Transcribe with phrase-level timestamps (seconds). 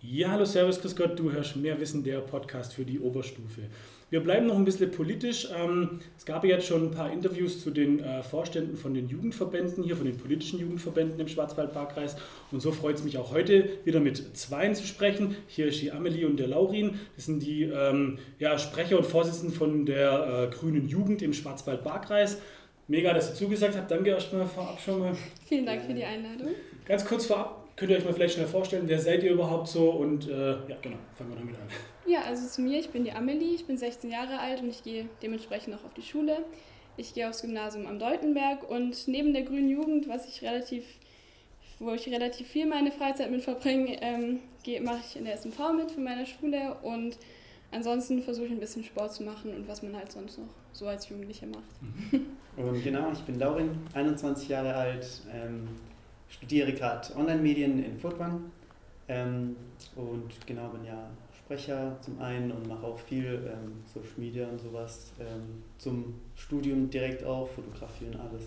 [0.00, 3.62] Ja, hallo, Servus, Grüß Gott, du hörst mehr Wissen, der Podcast für die Oberstufe.
[4.10, 5.48] Wir bleiben noch ein bisschen politisch.
[5.52, 9.82] Ähm, es gab jetzt schon ein paar Interviews zu den äh, Vorständen von den Jugendverbänden
[9.82, 12.14] hier, von den politischen Jugendverbänden im Schwarzwaldparkkreis.
[12.52, 15.34] Und so freut es mich auch heute wieder mit zweien zu sprechen.
[15.48, 17.00] Hier ist die Amelie und der Laurin.
[17.16, 22.38] Das sind die ähm, ja, Sprecher und Vorsitzenden von der äh, Grünen Jugend im Schwarzwaldparkkreis.
[22.86, 23.90] Mega, dass ihr zugesagt habt.
[23.90, 25.12] Danke erstmal vorab schon mal.
[25.46, 26.48] Vielen Dank für die Einladung.
[26.86, 29.90] Ganz kurz vorab, könnt ihr euch mal vielleicht schnell vorstellen, wer seid ihr überhaupt so?
[29.90, 31.68] Und äh, ja, genau, fangen wir damit an.
[32.06, 34.82] Ja, also zu mir, ich bin die Amelie, ich bin 16 Jahre alt und ich
[34.82, 36.38] gehe dementsprechend noch auf die Schule.
[36.96, 40.84] Ich gehe aufs Gymnasium am Deutenberg und neben der Grünen Jugend, was ich relativ,
[41.78, 44.40] wo ich relativ viel meine Freizeit mit verbringe, ähm,
[44.82, 47.16] mache ich in der SMV mit für meine Schule und
[47.70, 50.86] ansonsten versuche ich ein bisschen Sport zu machen und was man halt sonst noch so
[50.86, 51.62] als Jugendliche macht.
[51.80, 52.26] Mhm.
[52.56, 55.68] Und genau, ich bin Laurin, 21 Jahre alt, ähm,
[56.28, 58.50] studiere gerade Online-Medien in Furtwang
[59.08, 59.56] ähm,
[59.96, 64.60] und genau bin ja Sprecher zum einen und mache auch viel ähm, Social Media und
[64.60, 68.42] sowas ähm, zum Studium direkt auch, Fotografie und alles.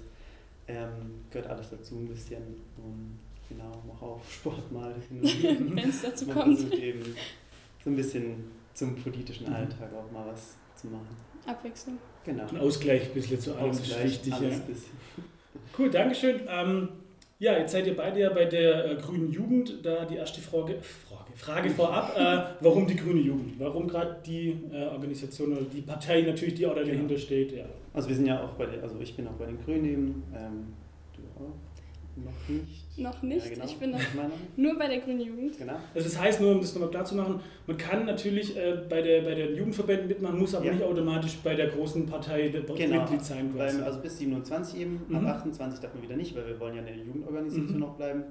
[0.68, 2.44] Ähm, gehört alles dazu ein bisschen
[2.78, 3.18] und
[3.50, 4.94] genau, mache auch Sport mal.
[5.10, 6.72] Wenn es dazu kommt.
[6.74, 7.16] eben
[7.84, 9.56] so ein bisschen zum politischen mhm.
[9.56, 11.18] Alltag auch mal was zu machen.
[11.46, 11.98] Abwechslung.
[12.24, 12.48] Genau.
[12.48, 14.32] Ein Ausgleich ein bisschen zu allem ist wichtig.
[14.40, 14.52] Ja.
[15.78, 16.42] Cool, Dankeschön.
[17.42, 19.84] Ja, jetzt seid ihr beide ja bei der äh, Grünen Jugend.
[19.84, 23.60] Da die erste Frage, Frage, Frage vorab, äh, warum die Grüne Jugend?
[23.60, 27.20] Warum gerade die äh, Organisation oder die Partei natürlich, die auch da dahinter genau.
[27.20, 27.52] steht?
[27.54, 27.66] Ja.
[27.96, 30.24] Also wir sind ja auch bei der, also ich bin auch bei den Grünen eben,
[30.36, 30.68] ähm,
[31.16, 31.56] du auch.
[32.16, 32.98] Noch nicht.
[32.98, 33.46] Noch nicht.
[33.46, 33.66] Ja, genau.
[33.66, 34.00] Ich bin noch
[34.58, 35.58] nur bei der Grünen Jugend.
[35.58, 35.76] Genau.
[35.96, 39.02] Also das heißt, nur um das nochmal klar zu machen, man kann natürlich äh, bei,
[39.02, 40.74] der, bei den Jugendverbänden mitmachen, muss aber ja.
[40.74, 43.02] nicht automatisch bei der großen Partei genau.
[43.02, 43.54] Mitglied sein.
[43.56, 43.82] Quasi.
[43.82, 45.16] also bis 27 eben, mhm.
[45.16, 47.80] ab 28 darf man wieder nicht, weil wir wollen ja in der Jugendorganisation mhm.
[47.80, 48.24] noch bleiben.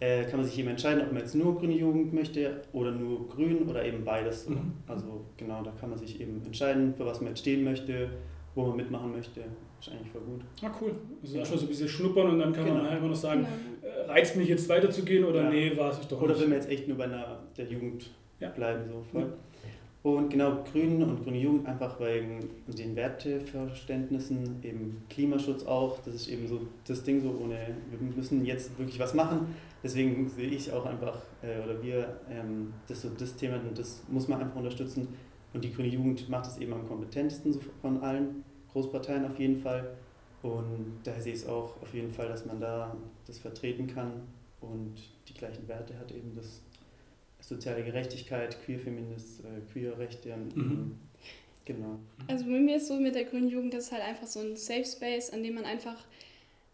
[0.00, 3.28] Äh, kann man sich eben entscheiden, ob man jetzt nur grüne Jugend möchte oder nur
[3.28, 4.48] grün oder eben beides.
[4.48, 4.72] Mhm.
[4.88, 8.10] Also genau, da kann man sich eben entscheiden, für was man jetzt stehen möchte,
[8.54, 9.42] wo man mitmachen möchte
[9.86, 10.40] ist eigentlich voll gut.
[10.62, 10.94] Ah, cool.
[11.22, 11.44] Also ja.
[11.44, 12.76] schon so ein bisschen schnuppern und dann kann genau.
[12.78, 13.46] man halt immer noch sagen,
[13.80, 13.94] genau.
[13.94, 15.50] Äh, reizt mich jetzt weiterzugehen oder ja.
[15.50, 16.42] nee, war es ich doch Oder nicht.
[16.42, 18.50] will man jetzt echt nur bei einer, der Jugend ja.
[18.50, 18.82] bleiben.
[18.88, 19.32] So voll.
[20.04, 26.28] Und genau, Grünen und Grüne Jugend einfach wegen den Werteverständnissen, eben Klimaschutz auch, das ist
[26.28, 27.56] eben so das Ding so ohne,
[27.88, 29.54] wir müssen jetzt wirklich was machen.
[29.80, 34.02] Deswegen sehe ich auch einfach, äh, oder wir, ähm, das so das Thema und das
[34.08, 35.08] muss man einfach unterstützen.
[35.52, 38.44] Und die Grüne Jugend macht es eben am kompetentesten von allen.
[38.72, 39.96] Großparteien auf jeden Fall.
[40.42, 42.96] Und daher sehe ich es auch auf jeden Fall, dass man da
[43.26, 44.22] das vertreten kann
[44.60, 44.94] und
[45.28, 46.60] die gleichen Werte hat, eben das
[47.40, 50.98] soziale Gerechtigkeit, Queer-Feminist, äh, Queer-Rechte und mhm.
[51.64, 51.98] genau.
[52.28, 54.56] Also bei mir ist so mit der Grünen Jugend, das ist halt einfach so ein
[54.56, 55.96] Safe Space, an dem man einfach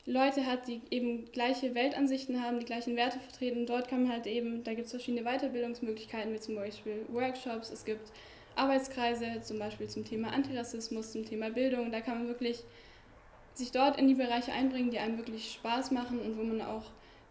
[0.06, 3.66] Leute hat, die eben gleiche Weltansichten haben, die gleichen Werte vertreten.
[3.66, 7.84] Dort kann man halt eben, da gibt es verschiedene Weiterbildungsmöglichkeiten, wie zum Beispiel Workshops, es
[7.84, 8.10] gibt
[8.59, 11.91] Arbeitskreise, zum Beispiel zum Thema Antirassismus, zum Thema Bildung.
[11.93, 12.65] Da kann man wirklich
[13.55, 16.85] sich dort in die Bereiche einbringen, die einem wirklich Spaß machen und wo man auch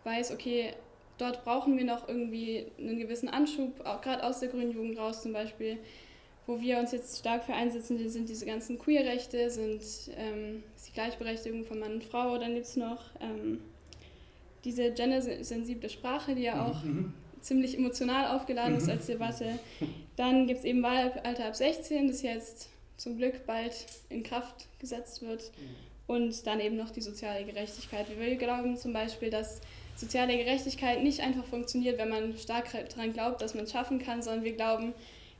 [0.03, 0.73] weiß, okay,
[1.17, 5.23] dort brauchen wir noch irgendwie einen gewissen Anschub, auch gerade aus der Grünen Jugend raus
[5.23, 5.77] zum Beispiel,
[6.45, 9.81] wo wir uns jetzt stark für einsetzen, sind diese ganzen Queer-Rechte, sind
[10.17, 13.61] ähm, die Gleichberechtigung von Mann und Frau, dann gibt es noch ähm,
[14.63, 17.13] diese gendersensible Sprache, die ja mhm, auch mhm
[17.47, 18.91] ziemlich emotional aufgeladen ist mhm.
[18.91, 19.59] als Debatte.
[20.15, 25.21] Dann gibt es eben Wahlalter ab 16, das jetzt zum Glück bald in Kraft gesetzt
[25.21, 25.51] wird.
[25.57, 25.75] Mhm.
[26.07, 28.07] Und dann eben noch die soziale Gerechtigkeit.
[28.17, 29.59] Wir glauben zum Beispiel, dass
[29.95, 34.21] soziale Gerechtigkeit nicht einfach funktioniert, wenn man stark daran glaubt, dass man es schaffen kann,
[34.21, 34.93] sondern wir glauben,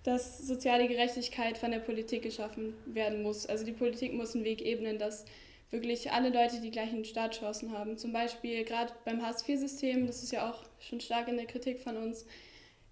[0.03, 3.45] dass soziale Gerechtigkeit von der Politik geschaffen werden muss.
[3.45, 5.25] Also die Politik muss einen Weg ebnen, dass
[5.69, 7.97] wirklich alle Leute die gleichen Startchancen haben.
[7.97, 11.97] Zum Beispiel gerade beim Hartz-IV-System, das ist ja auch schon stark in der Kritik von
[11.97, 12.25] uns,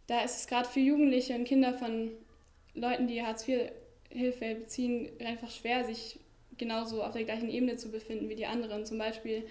[0.08, 2.12] da ist es gerade für Jugendliche und Kinder von
[2.74, 6.20] Leuten, die Hartz-IV-Hilfe beziehen, einfach schwer, sich
[6.58, 8.86] genauso auf der gleichen Ebene zu befinden wie die anderen.
[8.86, 9.46] Zum Beispiel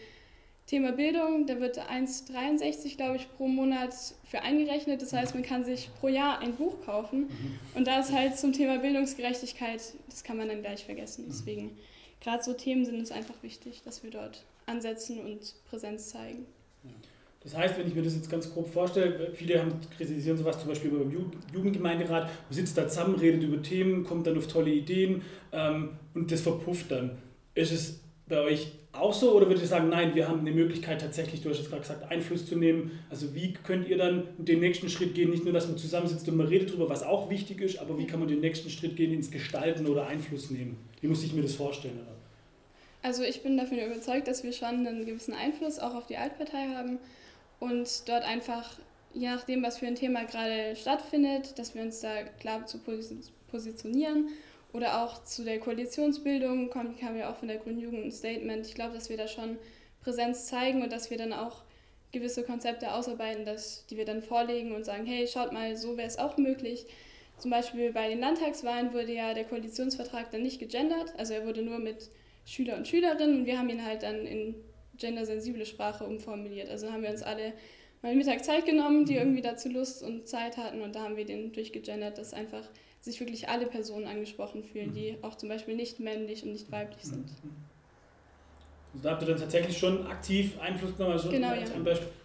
[0.66, 5.02] Thema Bildung, da wird 1,63, glaube ich, pro Monat für eingerechnet.
[5.02, 7.22] Das heißt, man kann sich pro Jahr ein Buch kaufen.
[7.22, 7.58] Mhm.
[7.74, 11.26] Und da ist halt zum Thema Bildungsgerechtigkeit, das kann man dann gleich vergessen.
[11.28, 11.76] Deswegen
[12.20, 16.46] gerade so Themen sind es einfach wichtig, dass wir dort ansetzen und Präsenz zeigen.
[17.44, 20.68] Das heißt, wenn ich mir das jetzt ganz grob vorstelle, viele haben kritisieren sowas zum
[20.68, 21.12] Beispiel beim
[21.52, 25.20] Jugendgemeinderat, man sitzt da zusammen, redet über Themen, kommt dann auf tolle Ideen
[25.52, 27.18] ähm, und das verpufft dann.
[27.54, 31.02] Ist es bei euch auch so oder würdet ihr sagen, nein, wir haben eine Möglichkeit
[31.02, 32.92] tatsächlich, du hast jetzt gerade gesagt, Einfluss zu nehmen?
[33.10, 35.30] Also wie könnt ihr dann den nächsten Schritt gehen?
[35.30, 38.06] Nicht nur, dass man zusammensitzt und man redet darüber, was auch wichtig ist, aber wie
[38.06, 40.78] kann man den nächsten Schritt gehen ins Gestalten oder Einfluss nehmen?
[41.02, 42.00] Wie muss ich mir das vorstellen?
[43.02, 46.68] Also ich bin davon überzeugt, dass wir schon einen gewissen Einfluss auch auf die Altpartei
[46.74, 46.98] haben
[47.64, 48.78] und dort einfach
[49.14, 52.78] je nachdem, was für ein Thema gerade stattfindet, dass wir uns da klar zu
[53.50, 54.28] positionieren.
[54.72, 58.66] Oder auch zu der Koalitionsbildung kommt, kam ja auch von der Grünen Jugend ein Statement.
[58.66, 59.56] Ich glaube, dass wir da schon
[60.02, 61.62] Präsenz zeigen und dass wir dann auch
[62.10, 66.08] gewisse Konzepte ausarbeiten, dass, die wir dann vorlegen und sagen, hey, schaut mal, so wäre
[66.08, 66.86] es auch möglich.
[67.38, 71.62] Zum Beispiel bei den Landtagswahlen wurde ja der Koalitionsvertrag dann nicht gegendert, also er wurde
[71.62, 72.10] nur mit
[72.44, 74.54] Schüler und Schülerinnen und wir haben ihn halt dann in
[74.98, 76.68] gendersensible Sprache umformuliert.
[76.68, 77.52] Also haben wir uns alle
[78.02, 79.20] mal einen Mittag Zeit genommen, die mhm.
[79.20, 82.68] irgendwie dazu Lust und Zeit hatten und da haben wir den durchgegendert, dass einfach
[83.00, 85.24] sich wirklich alle Personen angesprochen fühlen, die mhm.
[85.24, 87.28] auch zum Beispiel nicht männlich und nicht weiblich sind.
[88.94, 91.14] Also da habt ihr dann tatsächlich schon aktiv Einfluss genommen.
[91.14, 91.66] Also genau, ja.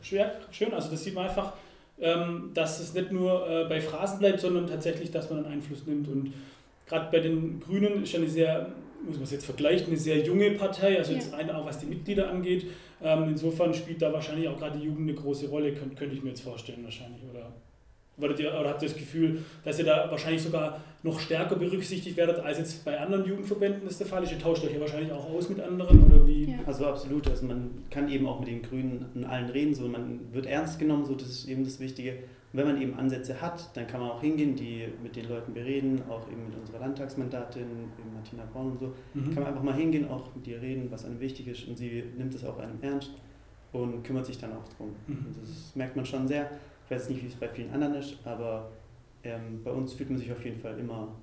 [0.01, 1.53] Schwer, schön, also das sieht man einfach,
[1.99, 5.85] ähm, dass es nicht nur äh, bei Phrasen bleibt, sondern tatsächlich, dass man einen Einfluss
[5.85, 6.07] nimmt.
[6.07, 6.33] Und
[6.87, 8.71] gerade bei den Grünen ist ja eine sehr
[9.05, 11.85] muss man es jetzt vergleichen, eine sehr junge Partei, also jetzt rein auch was die
[11.85, 12.67] Mitglieder angeht.
[13.01, 16.23] Ähm, insofern spielt da wahrscheinlich auch gerade die Jugend eine große Rolle, könnte, könnte ich
[16.23, 17.21] mir jetzt vorstellen wahrscheinlich.
[17.29, 17.53] Oder,
[18.19, 22.17] würdet ihr, oder habt ihr das Gefühl, dass ihr da wahrscheinlich sogar noch stärker berücksichtigt
[22.17, 24.31] werdet, als jetzt bei anderen Jugendverbänden das der Fall ist?
[24.31, 26.51] Ihr tauscht euch ja wahrscheinlich auch aus mit anderen oder wie?
[26.51, 26.57] Ja.
[26.65, 30.19] Also absolut, also man kann eben auch mit den Grünen in allen reden, so man
[30.33, 32.19] wird ernst genommen, so das ist eben das Wichtige.
[32.51, 35.53] Und wenn man eben Ansätze hat, dann kann man auch hingehen, die mit den Leuten
[35.53, 38.93] bereden, auch eben mit unserer Landtagsmandatin, eben Martina Braun und so.
[39.13, 39.25] Mhm.
[39.33, 42.03] Kann man einfach mal hingehen, auch mit ihr reden, was einem wichtig ist und sie
[42.17, 43.11] nimmt es auch einem ernst
[43.71, 44.95] und kümmert sich dann auch drum.
[45.07, 45.17] Mhm.
[45.27, 46.49] Und das merkt man schon sehr.
[46.89, 48.71] Ich weiß nicht, wie es bei vielen anderen ist, aber
[49.23, 51.15] ähm, bei uns fühlt man sich auf jeden Fall immer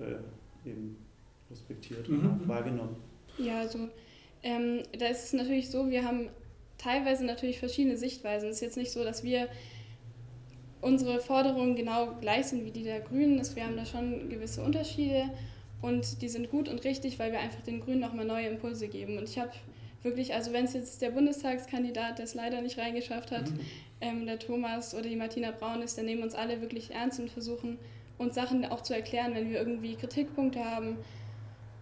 [0.00, 0.96] äh, eben
[1.48, 2.30] respektiert mhm.
[2.40, 2.96] und wahrgenommen.
[3.38, 3.88] Ja, also
[4.42, 6.28] ähm, da ist es natürlich so, wir haben
[6.76, 8.48] teilweise natürlich verschiedene Sichtweisen.
[8.48, 9.48] Es ist jetzt nicht so, dass wir
[10.80, 13.40] unsere Forderungen genau gleich sind wie die der Grünen.
[13.54, 15.30] Wir haben da schon gewisse Unterschiede
[15.82, 19.18] und die sind gut und richtig, weil wir einfach den Grünen nochmal neue Impulse geben.
[19.18, 19.52] Und ich habe
[20.02, 23.60] wirklich, also wenn es jetzt der Bundestagskandidat, der es leider nicht reingeschafft hat, mhm.
[24.00, 27.30] Ähm, der Thomas oder die Martina Braun ist, dann nehmen uns alle wirklich ernst und
[27.30, 27.78] versuchen
[28.18, 30.98] uns Sachen auch zu erklären, wenn wir irgendwie Kritikpunkte haben,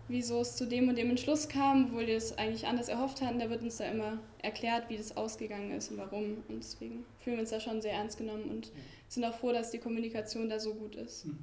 [0.09, 3.39] wieso es zu dem und dem Entschluss kam, obwohl wir es eigentlich anders erhofft hatten.
[3.39, 6.45] Da wird uns da immer erklärt, wie das ausgegangen ist und warum.
[6.49, 8.71] Und deswegen fühlen wir uns da schon sehr ernst genommen und
[9.09, 11.25] sind auch froh, dass die Kommunikation da so gut ist.
[11.25, 11.39] Hm.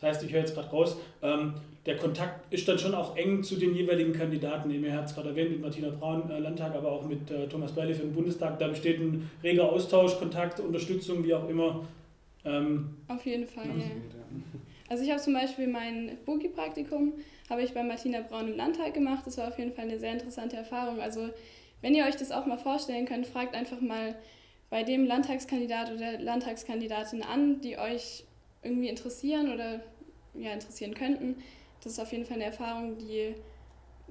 [0.00, 1.54] Das heißt, ich höre jetzt gerade raus, ähm,
[1.86, 4.70] der Kontakt ist dann schon auch eng zu den jeweiligen Kandidaten.
[4.70, 7.72] Ihr habt es gerade erwähnt mit Martina Braun, äh, Landtag, aber auch mit äh, Thomas
[7.72, 8.58] Beile für den Bundestag.
[8.58, 11.86] Da besteht ein reger Austausch, Kontakt, Unterstützung, wie auch immer.
[12.44, 13.86] Ähm, Auf jeden Fall, ja.
[14.88, 17.12] Also ich habe zum Beispiel mein Boogie-Praktikum
[17.48, 19.26] habe ich bei Martina Braun im Landtag gemacht.
[19.26, 21.00] Das war auf jeden Fall eine sehr interessante Erfahrung.
[21.00, 21.30] Also
[21.80, 24.16] wenn ihr euch das auch mal vorstellen könnt, fragt einfach mal
[24.68, 28.24] bei dem Landtagskandidat oder Landtagskandidatin an, die euch
[28.62, 29.80] irgendwie interessieren oder
[30.34, 31.42] ja, interessieren könnten.
[31.82, 33.34] Das ist auf jeden Fall eine Erfahrung, die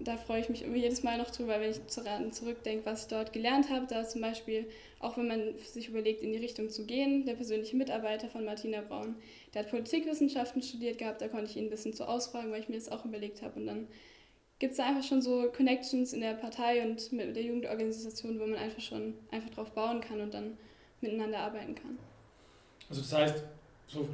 [0.03, 3.33] da freue ich mich immer jedes Mal noch drüber, wenn ich zurückdenke, was ich dort
[3.33, 3.85] gelernt habe.
[3.87, 4.69] Da zum Beispiel,
[4.99, 8.81] auch wenn man sich überlegt, in die Richtung zu gehen, der persönliche Mitarbeiter von Martina
[8.81, 9.15] Braun,
[9.53, 12.69] der hat Politikwissenschaften studiert gehabt, da konnte ich ihn ein bisschen zu ausfragen, weil ich
[12.69, 13.59] mir das auch überlegt habe.
[13.59, 13.87] Und dann
[14.59, 18.45] gibt es da einfach schon so Connections in der Partei und mit der Jugendorganisation, wo
[18.45, 20.57] man einfach schon einfach drauf bauen kann und dann
[21.01, 21.97] miteinander arbeiten kann.
[22.89, 23.43] Also das heißt,
[23.87, 24.07] so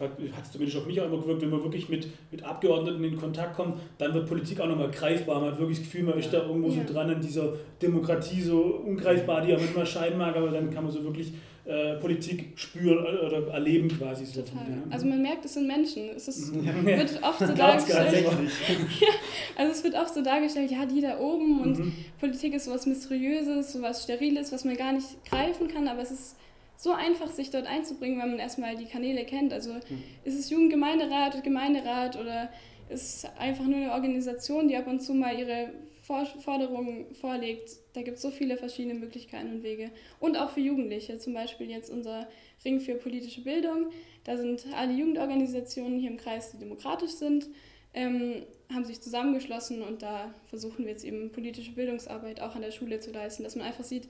[0.00, 3.16] hat es zumindest auf mich auch immer gewirkt, wenn man wirklich mit, mit Abgeordneten in
[3.16, 5.40] Kontakt kommt, dann wird Politik auch nochmal greifbar.
[5.40, 6.74] Man hat wirklich das Gefühl, man ist da irgendwo ja.
[6.74, 10.84] so dran an dieser Demokratie, so ungreifbar, die auch manchmal scheinen mag, aber dann kann
[10.84, 11.32] man so wirklich
[11.68, 14.24] äh, Politik spüren oder erleben quasi.
[14.24, 14.40] So.
[14.40, 14.46] Ja.
[14.88, 16.08] Also man merkt, es sind Menschen.
[16.16, 16.82] Es ist, ja.
[16.82, 18.24] wird oft so dargestellt.
[19.00, 19.08] ja,
[19.54, 21.92] also es wird oft so dargestellt, ja, die da oben und mhm.
[22.18, 26.36] Politik ist sowas Mysteriöses, sowas Steriles, was man gar nicht greifen kann, aber es ist
[26.78, 29.52] so einfach, sich dort einzubringen, wenn man erstmal die Kanäle kennt.
[29.52, 30.04] Also mhm.
[30.24, 32.50] ist es Jugendgemeinderat oder Gemeinderat oder
[32.88, 37.70] ist es einfach nur eine Organisation, die ab und zu mal ihre Forderungen vorlegt.
[37.92, 39.90] Da gibt es so viele verschiedene Möglichkeiten und Wege.
[40.20, 42.28] Und auch für Jugendliche, zum Beispiel jetzt unser
[42.64, 43.88] Ring für politische Bildung.
[44.22, 47.48] Da sind alle Jugendorganisationen hier im Kreis, die demokratisch sind,
[47.92, 52.70] ähm, haben sich zusammengeschlossen und da versuchen wir jetzt eben politische Bildungsarbeit auch an der
[52.70, 54.08] Schule zu leisten, dass man einfach sieht,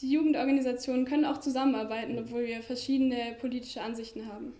[0.00, 4.52] die Jugendorganisationen können auch zusammenarbeiten, obwohl wir verschiedene politische Ansichten haben.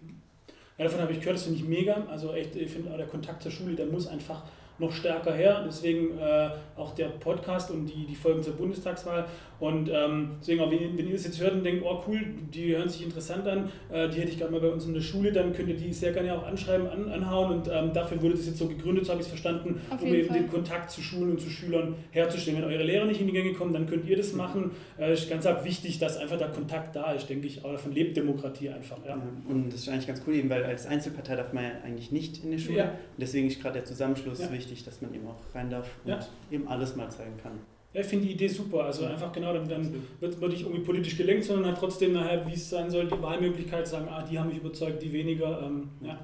[0.77, 2.07] Ja, davon habe ich gehört, das finde ich mega.
[2.11, 4.45] Also echt, ich finde der Kontakt zur Schule, der muss einfach
[4.79, 5.65] noch stärker her.
[5.67, 9.27] Deswegen äh, auch der Podcast und die, die Folgen zur Bundestagswahl.
[9.61, 12.21] Und ähm, deswegen auch, wenn, wenn ihr das jetzt hört und denkt, oh cool,
[12.55, 15.01] die hören sich interessant an, äh, die hätte ich gerade mal bei uns in der
[15.01, 17.59] Schule, dann könnt ihr die sehr gerne auch anschreiben, an, anhauen.
[17.59, 20.09] Und ähm, dafür wurde das jetzt so gegründet, so habe ich es verstanden, Auf um
[20.15, 20.39] eben Fall.
[20.39, 22.59] den Kontakt zu Schulen und zu Schülern herzustellen.
[22.59, 24.71] Wenn eure Lehrer nicht in die Gänge kommen, dann könnt ihr das machen.
[24.99, 27.65] Äh, ist ganz wichtig, dass einfach der Kontakt da ist, denke ich.
[27.65, 28.99] Aber davon lebt Demokratie einfach.
[29.07, 29.21] Ja.
[29.49, 32.45] Und das ist eigentlich ganz cool, eben, weil als Einzelpartei darf man ja eigentlich nicht
[32.45, 32.79] in die Schule.
[32.79, 32.93] Ja.
[33.17, 34.53] Deswegen ist gerade der Zusammenschluss ja.
[34.53, 36.17] wichtig, dass man eben auch rein darf und
[36.51, 37.53] eben alles mal zeigen kann.
[37.95, 38.85] Ja, ich finde die Idee super.
[38.85, 42.47] Also einfach genau, dann, dann wird man nicht irgendwie politisch gelenkt, sondern hat trotzdem nachher,
[42.47, 45.63] wie es sein soll, die Wahlmöglichkeit sagen, ah, die haben mich überzeugt, die weniger.
[45.63, 46.19] Ähm, ja.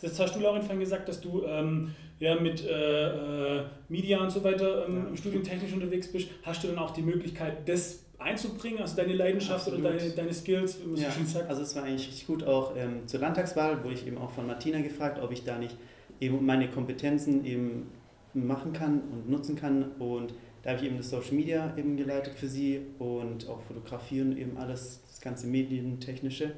[0.00, 4.30] Das hast du, Lauren, vorhin gesagt, dass du ähm, ja, mit äh, äh, Media und
[4.30, 5.16] so weiter ähm, ja.
[5.16, 6.28] studientechnisch unterwegs bist.
[6.42, 9.80] Hast du dann auch die Möglichkeit, das einzubringen, also deine Leidenschaft Absolut.
[9.80, 11.08] oder deine, deine Skills, wie ja,
[11.48, 14.46] Also es war eigentlich richtig gut auch ähm, zur Landtagswahl, wurde ich eben auch von
[14.46, 15.76] Martina gefragt, ob ich da nicht
[16.20, 17.90] eben meine Kompetenzen eben
[18.32, 20.34] machen kann und nutzen kann und
[20.64, 24.56] da habe ich eben das Social Media eben geleitet für sie und auch Fotografieren, eben
[24.56, 26.52] alles, das ganze Medientechnische.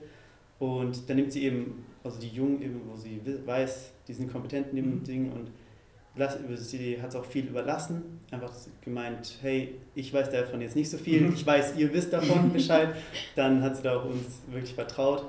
[0.60, 4.68] Und dann nimmt sie eben, also die Jungen eben, wo sie weiß, die sind kompetent
[4.70, 5.04] in dem mhm.
[5.04, 5.50] Ding und
[6.56, 8.20] sie hat es auch viel überlassen.
[8.30, 11.34] Einfach gemeint, hey, ich weiß davon jetzt nicht so viel, mhm.
[11.34, 12.94] ich weiß, ihr wisst davon Bescheid.
[13.34, 15.26] Dann hat sie da auch uns wirklich vertraut.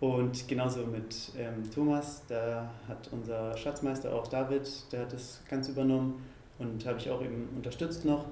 [0.00, 5.68] Und genauso mit ähm, Thomas, da hat unser Schatzmeister auch David, der hat das ganz
[5.68, 6.22] übernommen
[6.58, 8.26] und habe ich auch eben unterstützt noch.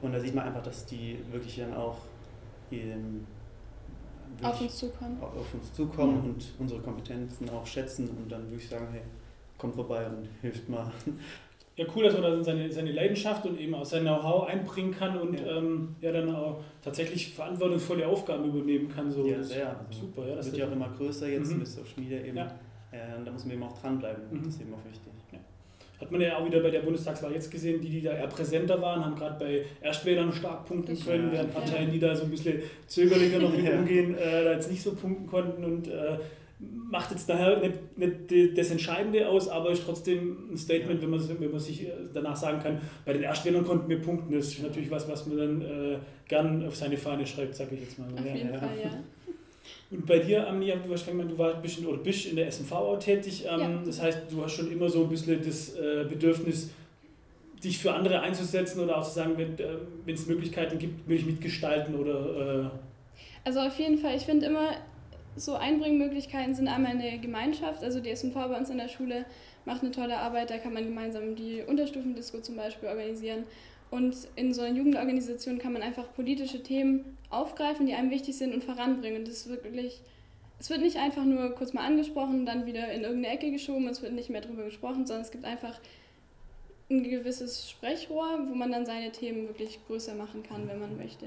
[0.00, 1.98] Und da sieht man einfach, dass die wirklich dann auch
[2.70, 3.26] ähm,
[4.42, 6.30] auf uns zukommen, auf uns zukommen mhm.
[6.30, 9.02] und unsere Kompetenzen auch schätzen und dann würde ich sagen, hey,
[9.56, 10.90] kommt vorbei und hilft mal.
[11.76, 15.16] Ja, cool, dass man da seine, seine Leidenschaft und eben auch sein Know-how einbringen kann
[15.16, 15.58] und ja.
[15.58, 19.10] Ähm, ja dann auch tatsächlich verantwortungsvolle Aufgaben übernehmen kann.
[19.10, 19.24] So.
[19.24, 19.78] Ja, sehr.
[19.78, 20.34] Also super, ja.
[20.34, 21.58] Das wird ja auch immer größer jetzt mhm.
[21.58, 22.36] mit Social Media eben.
[22.36, 22.46] Ja.
[22.90, 24.24] Äh, da muss man eben auch dranbleiben.
[24.28, 24.38] Mhm.
[24.38, 25.12] Das ist eben auch wichtig.
[25.30, 25.38] Ja.
[26.00, 28.80] Hat man ja auch wieder bei der Bundestagswahl jetzt gesehen, die, die da eher präsenter
[28.80, 32.62] waren, haben gerade bei Erstwählern stark punkten können, während Parteien, die da so ein bisschen
[32.86, 36.18] zögerlicher noch mit umgehen, äh, da jetzt nicht so punkten konnten und äh,
[36.60, 37.98] macht jetzt daher nicht,
[38.30, 41.92] nicht das Entscheidende aus, aber ist trotzdem ein Statement, wenn man, wenn man sich äh,
[42.12, 44.32] danach sagen kann, bei den Erstwählern konnten wir punkten.
[44.32, 47.82] Das ist natürlich was, was man dann äh, gern auf seine Fahne schreibt, sage ich
[47.82, 48.08] jetzt mal.
[48.12, 48.58] Auf ja, jeden ja.
[48.58, 48.90] Fall, ja.
[49.90, 52.98] Und bei dir, Amnia, du hast du warst bisschen, oder bist in der SMV auch
[52.98, 53.44] tätig.
[53.48, 53.82] Ähm, ja.
[53.84, 56.70] Das heißt, du hast schon immer so ein bisschen das äh, Bedürfnis,
[57.62, 61.26] dich für andere einzusetzen oder auch zu sagen, wenn äh, es Möglichkeiten gibt, will ich
[61.26, 62.70] mitgestalten oder.
[62.70, 62.70] Äh
[63.44, 64.76] also auf jeden Fall, ich finde immer,
[65.36, 69.24] so Einbringmöglichkeiten sind einmal eine Gemeinschaft, also die SMV bei uns in der Schule
[69.64, 73.44] macht eine tolle Arbeit, da kann man gemeinsam die Unterstufendisco zum Beispiel organisieren.
[73.90, 78.52] Und in so einer Jugendorganisation kann man einfach politische Themen aufgreifen, die einem wichtig sind
[78.52, 79.20] und voranbringen.
[79.20, 80.00] Und das ist wirklich,
[80.58, 84.02] es wird nicht einfach nur kurz mal angesprochen, dann wieder in irgendeine Ecke geschoben, es
[84.02, 85.80] wird nicht mehr darüber gesprochen, sondern es gibt einfach
[86.90, 91.26] ein gewisses Sprechrohr, wo man dann seine Themen wirklich größer machen kann, wenn man möchte.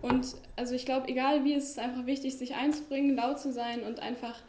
[0.00, 3.82] Und also ich glaube, egal wie, es ist einfach wichtig, sich einzubringen, laut zu sein
[3.82, 4.40] und einfach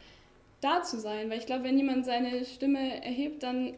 [0.60, 1.30] da zu sein.
[1.30, 3.74] Weil ich glaube, wenn jemand seine Stimme erhebt, dann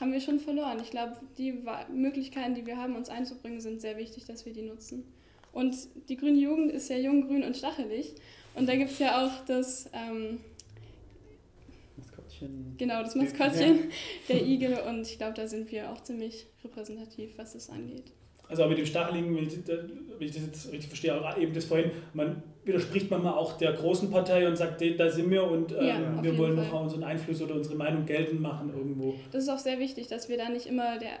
[0.00, 0.78] haben wir schon verloren.
[0.82, 1.62] Ich glaube, die
[1.92, 5.04] Möglichkeiten, die wir haben, uns einzubringen, sind sehr wichtig, dass wir die nutzen.
[5.52, 5.74] Und
[6.08, 8.14] die grüne Jugend ist ja jung, grün und stachelig.
[8.54, 10.38] Und da gibt es ja auch das ähm,
[11.96, 12.74] Maskottchen.
[12.76, 13.90] Genau, das Maskottchen,
[14.28, 14.78] der Igel.
[14.86, 18.12] Und ich glaube, da sind wir auch ziemlich repräsentativ, was das angeht.
[18.48, 21.52] Also auch mit dem Stacheligen, wenn ich, wenn ich das jetzt richtig verstehe, auch eben
[21.52, 25.44] das vorhin, man widerspricht man mal auch der großen Partei und sagt, da sind wir
[25.44, 29.14] und ähm, ja, wir wollen noch unseren Einfluss oder unsere Meinung geltend machen irgendwo.
[29.30, 31.18] Das ist auch sehr wichtig, dass wir da nicht immer der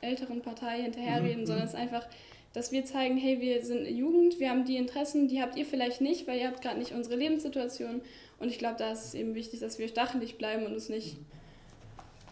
[0.00, 1.46] älteren Partei hinterherreden, mhm.
[1.46, 2.06] sondern es ist einfach,
[2.52, 6.00] dass wir zeigen, hey, wir sind Jugend, wir haben die Interessen, die habt ihr vielleicht
[6.00, 8.02] nicht, weil ihr habt gerade nicht unsere Lebenssituation.
[8.38, 11.18] Und ich glaube, da ist es eben wichtig, dass wir stachelig bleiben und uns nicht
[11.18, 11.41] mhm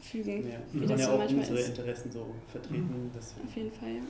[0.00, 0.48] fügen.
[0.48, 1.68] Ja, wie das ja so auch unsere ist.
[1.68, 3.10] Interessen so vertreten.
[3.12, 3.18] Mhm.
[3.18, 4.02] Auf jeden Fall, ja.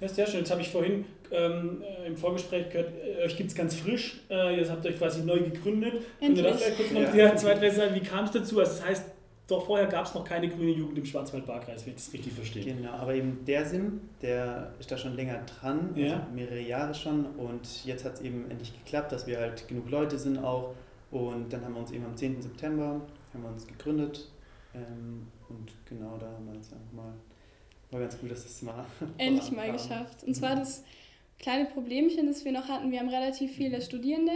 [0.00, 0.40] Ja, sehr schön.
[0.40, 4.20] Jetzt habe ich vorhin ähm, äh, im Vorgespräch gehört, äh, euch gibt es ganz frisch.
[4.28, 6.02] Äh, jetzt habt ihr euch quasi neu gegründet.
[6.18, 7.36] Könnt ihr da vielleicht kurz noch ja.
[7.36, 8.58] zwei, drei sagen, wie kam es dazu?
[8.58, 9.04] Also das heißt,
[9.46, 12.64] doch vorher gab es noch keine grüne Jugend im Schwarzwald-Barkreis, wenn ich das richtig verstehe.
[12.64, 16.14] Genau, aber eben der Sinn, der ist da schon länger dran, also ja.
[16.14, 17.26] also mehrere Jahre schon.
[17.36, 20.74] Und jetzt hat es eben endlich geklappt, dass wir halt genug Leute sind auch.
[21.10, 22.42] Und dann haben wir uns eben am 10.
[22.42, 23.00] September
[23.32, 24.28] haben wir uns gegründet
[24.74, 27.14] ähm, und genau da haben wir jetzt einfach mal,
[27.90, 28.84] war ganz gut, dass es mal.
[29.18, 30.24] Endlich mal geschafft.
[30.24, 30.84] Und zwar das
[31.38, 34.32] kleine Problemchen, das wir noch hatten, wir haben relativ viele Studierende.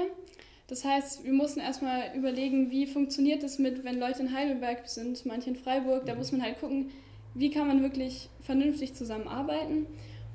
[0.69, 5.25] Das heißt, wir mussten erstmal überlegen, wie funktioniert das mit, wenn Leute in Heidelberg sind,
[5.25, 6.05] manche in Freiburg.
[6.05, 6.91] Da muss man halt gucken,
[7.35, 9.87] wie kann man wirklich vernünftig zusammenarbeiten.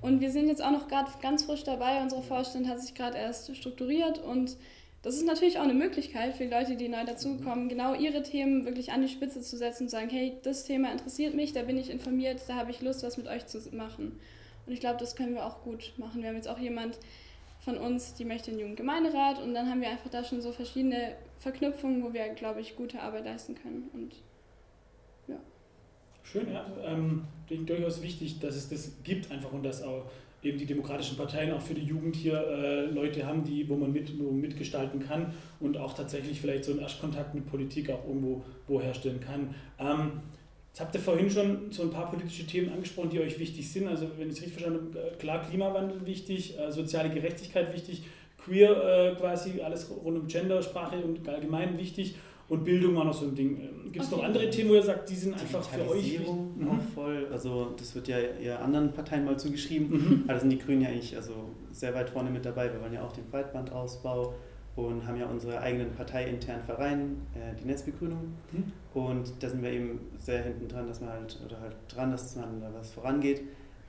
[0.01, 2.01] Und wir sind jetzt auch noch gerade ganz frisch dabei.
[2.01, 4.57] Unsere Vorstand hat sich gerade erst strukturiert und
[5.03, 8.65] das ist natürlich auch eine Möglichkeit für die Leute, die neu dazukommen, genau ihre Themen
[8.65, 11.77] wirklich an die Spitze zu setzen und sagen, hey, das Thema interessiert mich, da bin
[11.77, 14.17] ich informiert, da habe ich Lust, was mit euch zu machen.
[14.65, 16.21] Und ich glaube, das können wir auch gut machen.
[16.21, 16.97] Wir haben jetzt auch jemand
[17.59, 21.15] von uns, die möchte den Jugendgemeinderat und dann haben wir einfach da schon so verschiedene
[21.39, 23.89] Verknüpfungen, wo wir, glaube ich, gute Arbeit leisten können.
[23.93, 24.15] Und
[25.27, 25.35] ja.
[26.23, 26.65] Schön, ja.
[26.81, 30.05] Ähm, durchaus wichtig, dass es das gibt einfach und dass auch
[30.43, 33.91] eben die demokratischen Parteien auch für die Jugend hier äh, Leute haben, die, wo man
[33.91, 38.43] mit, wo mitgestalten kann und auch tatsächlich vielleicht so einen Erstkontakt mit Politik auch irgendwo
[38.67, 39.55] wo herstellen kann.
[39.79, 40.21] Ähm,
[40.73, 43.87] Jetzt habt ihr vorhin schon so ein paar politische Themen angesprochen, die euch wichtig sind.
[43.87, 48.01] Also wenn ich es richtig verstanden habe, äh, klar Klimawandel wichtig, äh, soziale Gerechtigkeit wichtig,
[48.43, 52.15] queer äh, quasi, alles rund um Gender, Sprache und allgemein wichtig
[52.49, 53.57] und Bildung war noch so ein Ding.
[53.57, 56.27] Ähm, Gibt es noch andere Themen, wo ihr sagt, die sind einfach für euch wichtig?
[56.27, 56.69] Mhm.
[56.69, 60.23] auch voll, also das wird ja eher anderen Parteien mal zugeschrieben, mhm.
[60.25, 61.33] aber da sind die Grünen ja eigentlich also
[61.71, 62.71] sehr weit vorne mit dabei.
[62.71, 64.33] Wir wollen ja auch den Breitbandausbau
[64.75, 68.33] und haben ja unsere eigenen parteiinternen Verein, äh, die Netzbegrünung.
[68.51, 68.71] Mhm.
[68.93, 72.35] Und da sind wir eben sehr hinten dran, dass man halt, oder halt dran, dass
[72.35, 73.41] man da was vorangeht.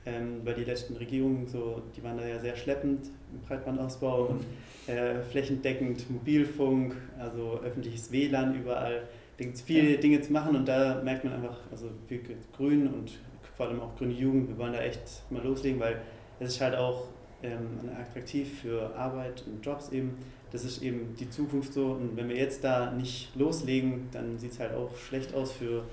[0.05, 4.45] Ähm, weil die letzten Regierungen, so, die waren da ja sehr schleppend im Breitbandausbau und
[4.87, 9.01] äh, flächendeckend Mobilfunk, also öffentliches WLAN überall.
[9.37, 9.97] Da gibt es viele.
[9.97, 12.19] Dinge zu machen und da merkt man einfach, also wir
[12.55, 13.13] Grünen und
[13.57, 16.01] vor allem auch Grüne Jugend, wir wollen da echt mal loslegen, weil
[16.39, 17.07] es ist halt auch
[17.41, 20.17] ähm, attraktiv für Arbeit und Jobs eben
[20.55, 21.87] das ist eben die Zukunft so.
[21.87, 25.83] Und wenn wir jetzt da nicht loslegen, dann sieht es halt auch schlecht aus für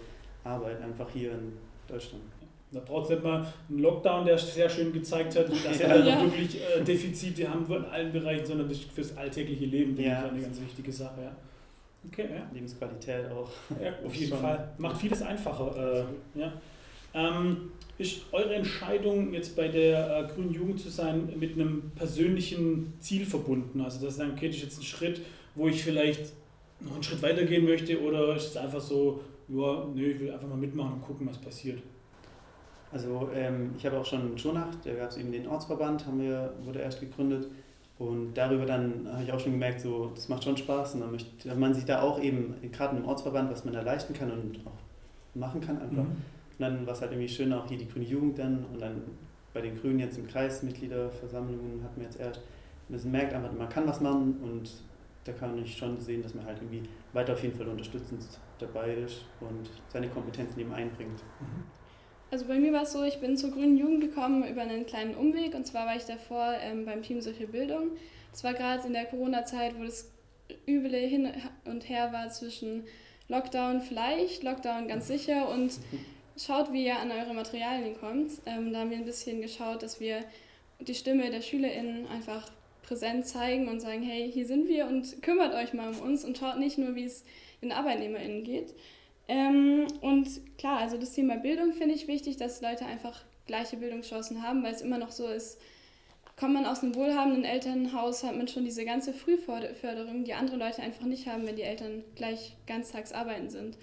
[0.45, 1.53] Arbeit einfach hier in
[1.89, 2.23] Deutschland.
[2.73, 5.97] Da braucht es nicht mal einen Lockdown, der sehr schön gezeigt hat, dass wir ja.
[5.97, 6.23] ja.
[6.23, 10.23] wirklich äh, Defizite haben in allen Bereichen, sondern das fürs alltägliche Leben ja.
[10.23, 11.23] ist eine ganz wichtige Sache.
[11.23, 11.37] Ja.
[12.09, 12.49] Okay, ja.
[12.53, 13.51] Lebensqualität auch.
[13.81, 14.73] Ja, auf jeden Fall.
[14.79, 16.07] Macht vieles einfacher.
[16.35, 16.53] Äh, ja.
[17.15, 22.95] Ähm, ist eure Entscheidung, jetzt bei der äh, Grünen Jugend zu sein, mit einem persönlichen
[23.01, 23.81] Ziel verbunden?
[23.83, 25.21] Also, dass sagen, okay, das ist jetzt ein Schritt,
[25.55, 26.33] wo ich vielleicht
[26.81, 30.49] noch einen Schritt weitergehen möchte, oder ist es einfach so, ja, nö, ich will einfach
[30.49, 31.79] mal mitmachen und gucken, was passiert?
[32.93, 36.21] Also, ähm, ich habe auch schon in Schonach, da gab es eben den Ortsverband, haben
[36.21, 37.49] wir, wurde erst gegründet.
[37.99, 40.95] Und darüber dann habe ich auch schon gemerkt, so, das macht schon Spaß.
[40.95, 44.13] Und dann möchte man sich da auch eben, gerade im Ortsverband, was man da leisten
[44.13, 44.79] kann und auch
[45.35, 46.05] machen kann, einfach.
[46.05, 46.17] Mhm
[46.63, 49.03] dann war es halt irgendwie schön, auch hier die Grüne Jugend dann und dann
[49.53, 52.41] bei den Grünen jetzt im Kreis Mitgliederversammlungen hatten wir jetzt erst.
[52.89, 54.71] Man merkt einfach, man kann was machen und
[55.25, 56.83] da kann ich schon sehen, dass man halt irgendwie
[57.13, 58.25] weiter auf jeden Fall unterstützend
[58.59, 61.23] dabei ist und seine Kompetenzen eben einbringt.
[61.41, 61.65] Mhm.
[62.33, 65.15] Also bei mir war es so, ich bin zur Grünen Jugend gekommen über einen kleinen
[65.15, 67.91] Umweg und zwar war ich davor ähm, beim Team Solche Bildung.
[68.31, 70.11] Das war gerade in der Corona-Zeit, wo das
[70.67, 71.31] üble hin
[71.67, 72.85] und her war zwischen
[73.29, 75.73] Lockdown vielleicht, Lockdown ganz sicher und
[76.39, 78.31] schaut, wie ihr an eure Materialien kommt.
[78.47, 80.25] Ähm, da haben wir ein bisschen geschaut, dass wir
[80.81, 85.53] die Stimme der SchülerInnen einfach präsent zeigen und sagen, hey, hier sind wir und kümmert
[85.53, 87.27] euch mal um uns und schaut nicht nur, wie es
[87.61, 88.73] den ArbeitnehmerInnen geht.
[89.29, 94.43] Ähm, und klar, also das Thema Bildung finde ich wichtig, dass Leute einfach gleiche Bildungschancen
[94.43, 95.59] haben, weil es immer noch so ist,
[96.37, 100.83] kommt man aus einem wohlhabenden Elternhaus, hat man schon diese ganze Frühförderung, die andere Leute
[100.83, 103.77] einfach nicht haben, wenn die Eltern gleich ganztags arbeiten sind.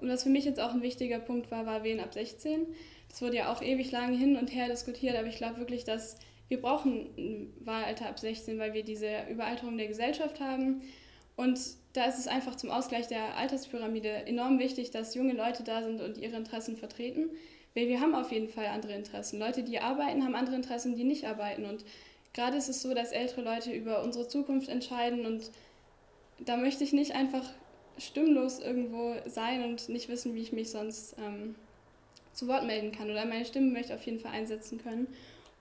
[0.00, 2.66] Und was für mich jetzt auch ein wichtiger Punkt war, war Wählen ab 16.
[3.08, 6.16] Das wurde ja auch ewig lange hin und her diskutiert, aber ich glaube wirklich, dass
[6.48, 10.82] wir brauchen ein Wahlalter ab 16, weil wir diese Überalterung der Gesellschaft haben.
[11.36, 11.60] Und
[11.92, 16.00] da ist es einfach zum Ausgleich der Alterspyramide enorm wichtig, dass junge Leute da sind
[16.00, 17.30] und ihre Interessen vertreten.
[17.74, 19.38] Weil wir haben auf jeden Fall andere Interessen.
[19.38, 21.66] Leute, die arbeiten, haben andere Interessen, die nicht arbeiten.
[21.66, 21.84] Und
[22.32, 25.26] gerade ist es so, dass ältere Leute über unsere Zukunft entscheiden.
[25.26, 25.50] Und
[26.38, 27.44] da möchte ich nicht einfach
[27.98, 31.54] stimmlos irgendwo sein und nicht wissen, wie ich mich sonst ähm,
[32.32, 35.06] zu Wort melden kann oder meine Stimme möchte auf jeden Fall einsetzen können.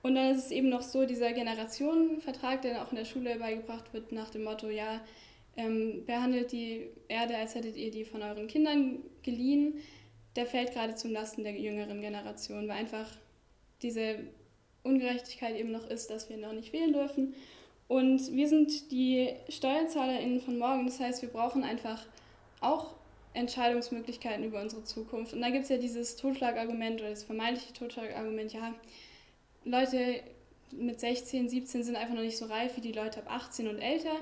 [0.03, 3.91] Und dann ist es eben noch so, dieser Generationenvertrag, der auch in der Schule beigebracht
[3.93, 5.01] wird, nach dem Motto, ja,
[5.58, 9.76] ähm, behandelt die Erde, als hättet ihr die von euren Kindern geliehen,
[10.36, 13.10] der fällt gerade zum Lasten der jüngeren Generation, weil einfach
[13.82, 14.18] diese
[14.84, 17.34] Ungerechtigkeit eben noch ist, dass wir noch nicht wählen dürfen.
[17.88, 22.06] Und wir sind die SteuerzahlerInnen von morgen, das heißt, wir brauchen einfach
[22.60, 22.96] auch
[23.34, 25.34] Entscheidungsmöglichkeiten über unsere Zukunft.
[25.34, 28.74] Und da gibt es ja dieses Totschlagargument oder das vermeintliche Totschlagargument, ja,
[29.65, 30.22] Leute
[30.72, 33.80] mit 16, 17 sind einfach noch nicht so reif wie die Leute ab 18 und
[33.80, 34.15] älter.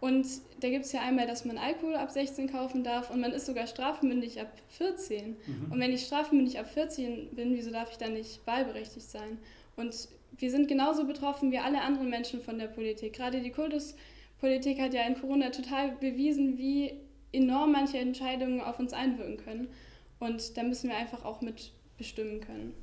[0.00, 0.26] Und
[0.60, 3.46] da gibt es ja einmal, dass man Alkohol ab 16 kaufen darf und man ist
[3.46, 5.30] sogar strafmündig ab 14.
[5.30, 5.72] Mhm.
[5.72, 9.38] Und wenn ich strafmündig ab 14 bin, wieso darf ich dann nicht wahlberechtigt sein?
[9.76, 13.14] Und wir sind genauso betroffen wie alle anderen Menschen von der Politik.
[13.14, 16.92] Gerade die Kultuspolitik hat ja in Corona total bewiesen, wie
[17.32, 19.68] enorm manche Entscheidungen auf uns einwirken können.
[20.20, 22.74] Und da müssen wir einfach auch mit bestimmen können.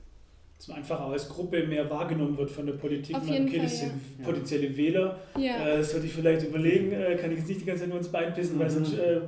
[0.57, 3.15] Dass man einfach als Gruppe mehr wahrgenommen wird von der Politik.
[3.15, 4.25] Auf jeden okay, Fall, das sind ja.
[4.25, 5.19] potenzielle Wähler.
[5.37, 5.67] Ja.
[5.67, 6.93] Äh, das sollte ich vielleicht überlegen.
[6.93, 8.59] Äh, kann ich jetzt nicht die ganze Zeit nur ins Bein pissen, mhm.
[8.61, 9.21] weil sonst äh,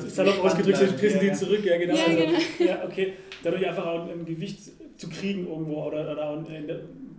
[0.08, 1.64] salopp ausgedrückt, sonst pissen ja, die zurück.
[1.64, 1.94] Ja, genau.
[1.94, 2.70] Ja, also, genau.
[2.70, 3.14] ja, okay.
[3.42, 4.60] Dadurch einfach auch ein Gewicht
[4.98, 6.44] zu kriegen irgendwo oder, oder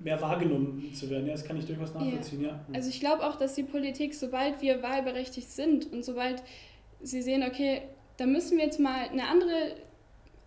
[0.04, 1.26] mehr wahrgenommen zu werden.
[1.26, 2.42] Ja, das kann ich durchaus nachvollziehen.
[2.42, 2.60] Ja.
[2.74, 6.44] Also ich glaube auch, dass die Politik, sobald wir wahlberechtigt sind und sobald
[7.02, 7.82] sie sehen, okay,
[8.18, 9.76] da müssen wir jetzt mal eine andere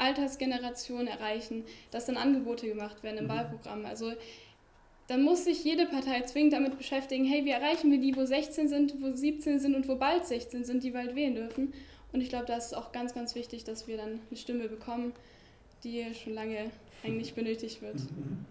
[0.03, 3.31] Altersgeneration erreichen, dass dann Angebote gemacht werden im mhm.
[3.31, 3.87] Wahlprogramm.
[3.87, 4.13] Also
[5.09, 8.69] dann muss sich jede Partei zwingend damit beschäftigen, hey, wie erreichen wir die, wo 16
[8.69, 11.73] sind, wo 17 sind und wo bald 16 sind, die bald wählen dürfen.
[12.13, 15.13] Und ich glaube, da ist auch ganz, ganz wichtig, dass wir dann eine Stimme bekommen,
[15.85, 16.71] die schon lange
[17.05, 17.95] eigentlich benötigt wird.
[17.95, 18.45] Mhm.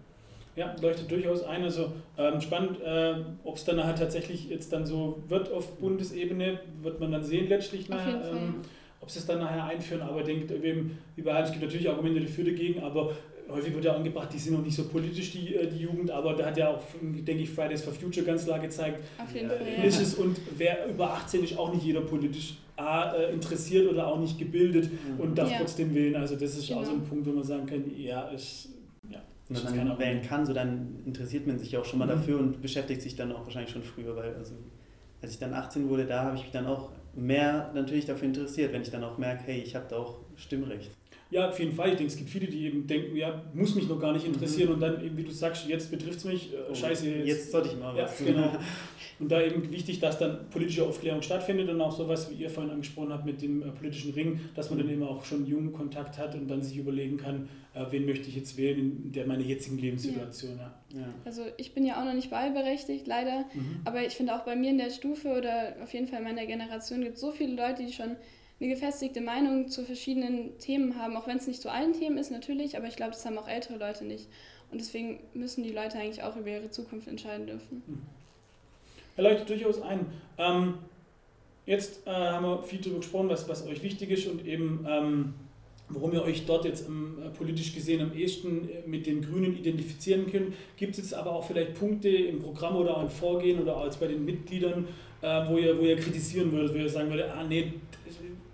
[0.54, 1.62] Ja, leuchtet durchaus ein.
[1.62, 6.60] Also ähm, spannend, äh, ob es dann nachher tatsächlich jetzt dann so wird auf Bundesebene,
[6.82, 8.30] wird man dann sehen letztlich nachher.
[8.30, 8.56] Ähm,
[9.02, 12.44] ob sie es dann nachher einführen, aber denkt eben, überall, es gibt natürlich Argumente dafür
[12.44, 13.12] dagegen, aber
[13.50, 16.34] häufig wird ja angebracht, die sind noch nicht so politisch, die, äh, die Jugend, aber
[16.34, 19.58] da hat ja auch, denke ich, Fridays for Future ganz klar gezeigt, Auf jeden Fall,
[19.60, 23.90] äh, ist es und wer über 18 ist, auch nicht jeder politisch A, äh, interessiert
[23.90, 25.20] oder auch nicht gebildet mhm.
[25.20, 25.58] und darf ja.
[25.58, 26.16] trotzdem wählen.
[26.16, 26.80] Also das ist genau.
[26.80, 27.08] auch so ein genau.
[27.08, 28.70] Punkt, wo man sagen kann, ja, ist
[29.48, 32.10] wenn man wählen kann, so dann interessiert man sich auch schon mal mhm.
[32.10, 34.54] dafür und beschäftigt sich dann auch wahrscheinlich schon früher, weil also
[35.20, 38.72] als ich dann 18 wurde, da habe ich mich dann auch mehr natürlich dafür interessiert,
[38.72, 40.90] wenn ich dann auch merke, hey, ich habe da auch Stimmrecht.
[41.32, 41.88] Ja, auf jeden Fall.
[41.88, 44.68] Ich denke, es gibt viele, die eben denken, ja, muss mich noch gar nicht interessieren
[44.68, 44.74] mhm.
[44.74, 47.08] und dann eben, wie du sagst, jetzt betrifft es mich, äh, oh, scheiße.
[47.08, 48.20] Jetzt, jetzt sollte ich mal was.
[48.20, 48.52] Ja, genau.
[49.18, 52.72] Und da eben wichtig, dass dann politische Aufklärung stattfindet und auch sowas, wie ihr vorhin
[52.72, 56.18] angesprochen habt mit dem äh, politischen Ring, dass man dann eben auch schon jungen Kontakt
[56.18, 59.44] hat und dann sich überlegen kann, äh, wen möchte ich jetzt wählen in der meiner
[59.44, 60.58] jetzigen Lebenssituation.
[60.58, 60.98] Ja.
[60.98, 61.06] Ja.
[61.24, 63.82] Also ich bin ja auch noch nicht wahlberechtigt, leider, mhm.
[63.84, 66.46] aber ich finde auch bei mir in der Stufe oder auf jeden Fall in meiner
[66.46, 68.16] Generation gibt es so viele Leute, die schon
[68.62, 72.30] eine gefestigte Meinung zu verschiedenen Themen haben, auch wenn es nicht zu allen Themen ist
[72.30, 74.28] natürlich, aber ich glaube, das haben auch ältere Leute nicht.
[74.70, 77.82] Und deswegen müssen die Leute eigentlich auch über ihre Zukunft entscheiden dürfen.
[77.86, 78.02] Mhm.
[79.16, 80.06] Er leuchtet durchaus ein.
[80.38, 80.74] Ähm,
[81.66, 85.34] jetzt äh, haben wir viel darüber gesprochen, was, was euch wichtig ist und eben, ähm,
[85.88, 90.30] warum ihr euch dort jetzt ähm, politisch gesehen am ehesten äh, mit den Grünen identifizieren
[90.30, 90.54] könnt.
[90.76, 93.94] Gibt es jetzt aber auch vielleicht Punkte im Programm oder auch im Vorgehen oder auch
[93.96, 94.86] bei den Mitgliedern,
[95.20, 97.74] äh, wo, ihr, wo ihr kritisieren würdet, wo ihr sagen würdet, ah nee,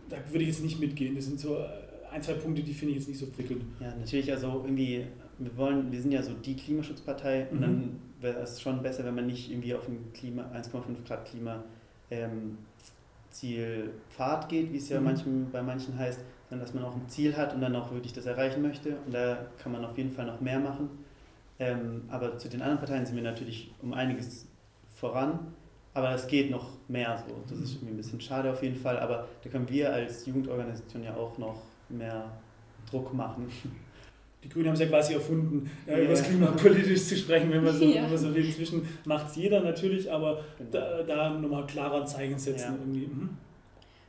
[0.08, 1.14] da würde ich jetzt nicht mitgehen.
[1.14, 1.68] Das sind so äh,
[2.10, 3.64] ein, zwei Punkte, die finde ich jetzt nicht so prickelnd.
[3.80, 5.04] Ja, natürlich, also irgendwie,
[5.38, 7.56] wir wollen, wir sind ja so die Klimaschutzpartei mhm.
[7.56, 11.24] und dann wäre es schon besser, wenn man nicht irgendwie auf ein Klima, 1,5 Grad
[11.26, 11.62] Klima
[12.10, 12.58] ähm,
[13.30, 15.06] Ziel Pfad geht, wie es ja mhm.
[15.06, 18.12] manchen, bei manchen heißt, sondern dass man auch ein Ziel hat und dann auch wirklich
[18.12, 18.96] das erreichen möchte.
[19.04, 20.88] Und da kann man auf jeden Fall noch mehr machen.
[21.58, 24.46] Ähm, aber zu den anderen Parteien sind wir natürlich um einiges
[24.94, 25.40] voran.
[25.98, 27.34] Aber es geht noch mehr so.
[27.48, 29.00] Das ist irgendwie ein bisschen schade auf jeden Fall.
[29.00, 32.30] Aber da können wir als Jugendorganisation ja auch noch mehr
[32.88, 33.48] Druck machen.
[34.44, 37.64] Die Grünen haben es ja quasi erfunden, äh, über das Klima politisch zu sprechen, wenn
[37.64, 38.02] man so, ja.
[38.02, 38.44] wenn man so will.
[38.44, 40.70] Inzwischen macht es jeder natürlich, aber genau.
[40.70, 42.74] da, da nochmal klarer Zeichen setzen.
[42.74, 42.78] Ja.
[42.78, 43.06] Irgendwie.
[43.08, 43.30] Mhm.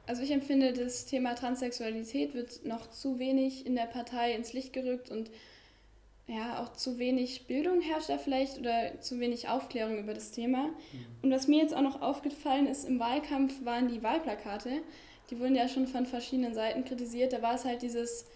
[0.06, 4.74] Also ich empfinde, das Thema Transsexualität wird noch zu wenig in der Partei ins Licht
[4.74, 5.32] gerückt und
[6.30, 10.68] ja, auch zu wenig Bildung herrscht da vielleicht oder zu wenig Aufklärung über das Thema.
[10.68, 10.74] Mhm.
[11.24, 14.82] Und was mir jetzt auch noch aufgefallen ist, im Wahlkampf waren die Wahlplakate,
[15.30, 17.34] die wurden ja schon von verschiedenen Seiten kritisiert.
[17.34, 18.28] Da war es halt dieses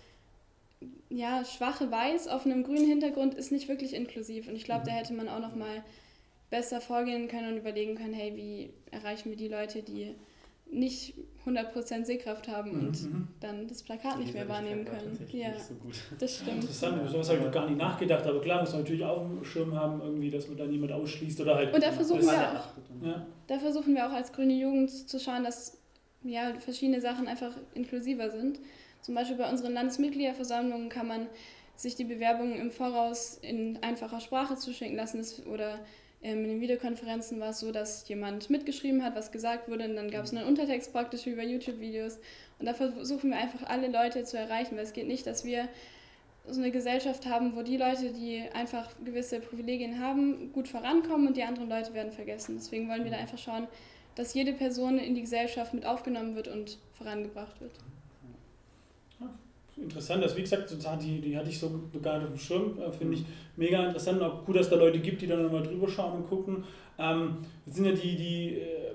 [1.10, 4.48] ja, schwache Weiß auf einem grünen Hintergrund ist nicht wirklich inklusiv.
[4.48, 4.98] Und ich glaube, da mhm.
[4.98, 5.84] hätte man auch noch mal
[6.50, 10.16] besser vorgehen können und überlegen können, hey, wie erreichen wir die Leute, die
[10.74, 13.28] nicht 100% Sehkraft haben mhm, und mhm.
[13.40, 15.18] dann das Plakat nicht mehr wahrnehmen können.
[15.32, 15.76] Ja, so
[16.18, 16.62] das stimmt.
[16.62, 19.22] Interessant, über sowas habe ich noch gar nicht nachgedacht, aber klar muss man natürlich auch
[19.22, 21.74] einen Schirm haben, irgendwie, dass man da niemand ausschließt oder halt.
[21.74, 23.26] Und da versuchen, wir auch, ja.
[23.48, 25.78] da versuchen wir auch als grüne Jugend zu schauen, dass
[26.24, 28.60] ja, verschiedene Sachen einfach inklusiver sind.
[29.02, 31.28] Zum Beispiel bei unseren Landesmitgliederversammlungen kann man
[31.76, 35.80] sich die Bewerbungen im Voraus in einfacher Sprache zuschicken lassen oder
[36.24, 40.10] in den Videokonferenzen war es so, dass jemand mitgeschrieben hat, was gesagt wurde und dann
[40.10, 42.18] gab es einen Untertext praktisch wie bei YouTube-Videos.
[42.60, 45.68] Und da versuchen wir einfach alle Leute zu erreichen, weil es geht nicht, dass wir
[46.48, 51.38] so eine Gesellschaft haben, wo die Leute, die einfach gewisse Privilegien haben, gut vorankommen und
[51.38, 52.56] die anderen Leute werden vergessen.
[52.58, 53.68] Deswegen wollen wir da einfach schauen,
[54.16, 57.74] dass jede Person in die Gesellschaft mit aufgenommen wird und vorangebracht wird
[59.78, 60.24] interessant.
[60.24, 61.70] Also wie gesagt, die, die hatte ich so
[62.02, 62.80] gar nicht auf dem Schirm.
[62.80, 64.22] Äh, finde ich mega interessant.
[64.22, 66.64] Auch cool, dass da Leute gibt, die dann nochmal drüber schauen und gucken.
[66.98, 68.92] Ähm, sind ja die, die, äh,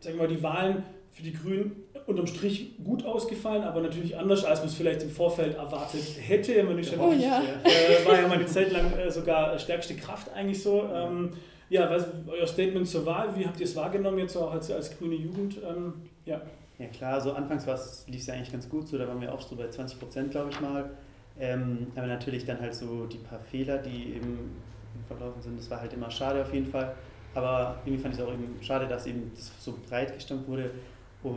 [0.00, 4.44] sagen wir mal, die Wahlen für die Grünen unterm Strich gut ausgefallen, aber natürlich anders,
[4.44, 6.62] als man es vielleicht im Vorfeld erwartet hätte.
[6.62, 7.42] Man ist ja oh, ja.
[7.64, 10.88] Äh, war ja mal eine Zeit lang äh, sogar stärkste Kraft eigentlich so.
[10.92, 11.30] Ähm,
[11.70, 14.96] ja, was, euer Statement zur Wahl, wie habt ihr es wahrgenommen jetzt auch als, als
[14.98, 15.56] grüne Jugend?
[15.66, 15.94] Ähm,
[16.26, 16.42] ja.
[16.78, 17.66] Ja klar, so anfangs
[18.08, 20.30] lief es ja eigentlich ganz gut, so da waren wir auch so bei 20 Prozent,
[20.30, 20.90] glaube ich mal.
[21.38, 24.50] Ähm, aber natürlich dann halt so die paar Fehler, die eben
[25.08, 26.94] verlaufen sind, das war halt immer schade auf jeden Fall.
[27.34, 30.70] Aber irgendwie fand ich es auch eben schade, dass eben das so breit gestimmt wurde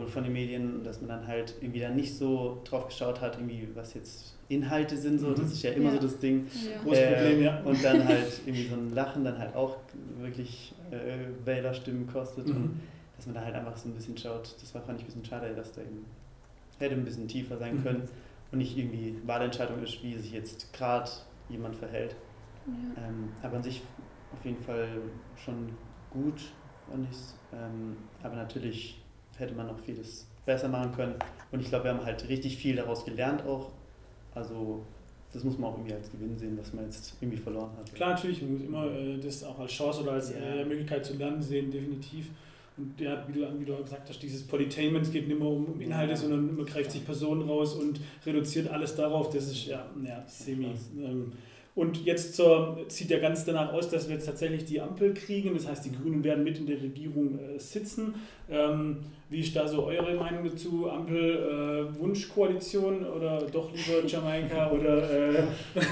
[0.06, 3.68] von den Medien, dass man dann halt irgendwie dann nicht so drauf geschaut hat, irgendwie
[3.74, 5.36] was jetzt Inhalte sind, so, mhm.
[5.36, 5.94] das ist ja immer ja.
[5.94, 6.46] so das Ding.
[6.46, 6.82] Ja.
[6.82, 7.60] Großes äh, Problem, ja.
[7.62, 9.76] Und dann halt irgendwie so ein Lachen dann halt auch
[10.18, 12.48] wirklich äh, Wählerstimmen kostet.
[12.48, 12.56] Mhm.
[12.56, 12.80] Und
[13.18, 14.56] dass man da halt einfach so ein bisschen schaut.
[14.62, 16.06] Das war, fand ich ein bisschen schade, dass da eben
[16.78, 17.82] hätte ein bisschen tiefer sein mhm.
[17.82, 18.08] können mhm.
[18.52, 21.10] und nicht irgendwie Wahlentscheidung ist, wie sich jetzt gerade
[21.48, 22.14] jemand verhält.
[22.66, 23.08] Ja.
[23.08, 23.82] Ähm, aber an sich
[24.32, 24.88] auf jeden Fall
[25.36, 25.70] schon
[26.10, 26.40] gut,
[26.88, 27.18] fand ich
[27.52, 29.02] ähm, Aber natürlich
[29.36, 31.14] hätte man noch vieles besser machen können.
[31.50, 33.72] Und ich glaube, wir haben halt richtig viel daraus gelernt auch.
[34.34, 34.84] Also
[35.32, 37.94] das muss man auch irgendwie als Gewinn sehen, was man jetzt irgendwie verloren hat.
[37.94, 40.38] Klar, natürlich, man muss immer äh, das auch als Chance oder als ja.
[40.38, 42.30] äh, Möglichkeit zu lernen sehen, definitiv.
[42.78, 45.64] Und ja, wie du, wie du gesagt hast, dieses Polytainment, es geht nicht mehr um,
[45.64, 49.30] um Inhalte, sondern man greift sich Personen raus und reduziert alles darauf.
[49.30, 50.70] Das ist ja, ja semi.
[50.96, 51.32] Ähm,
[51.78, 55.54] und jetzt zur, sieht ja ganz danach aus, dass wir jetzt tatsächlich die Ampel kriegen.
[55.54, 58.14] Das heißt, die Grünen werden mit in der Regierung äh, sitzen.
[58.50, 58.98] Ähm,
[59.30, 60.90] wie ist da so eure Meinung dazu?
[60.90, 65.08] Ampel, äh, Wunschkoalition oder doch lieber Jamaika oder.
[65.08, 65.42] Äh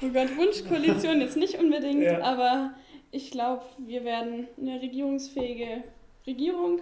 [0.00, 2.22] oh Gott, Wunschkoalition jetzt nicht unbedingt, ja.
[2.22, 2.70] aber
[3.12, 5.84] ich glaube, wir werden eine regierungsfähige
[6.26, 6.80] Regierung,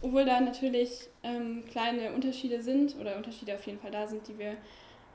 [0.00, 0.90] obwohl da natürlich
[1.22, 4.56] ähm, kleine Unterschiede sind oder Unterschiede auf jeden Fall da sind, die wir,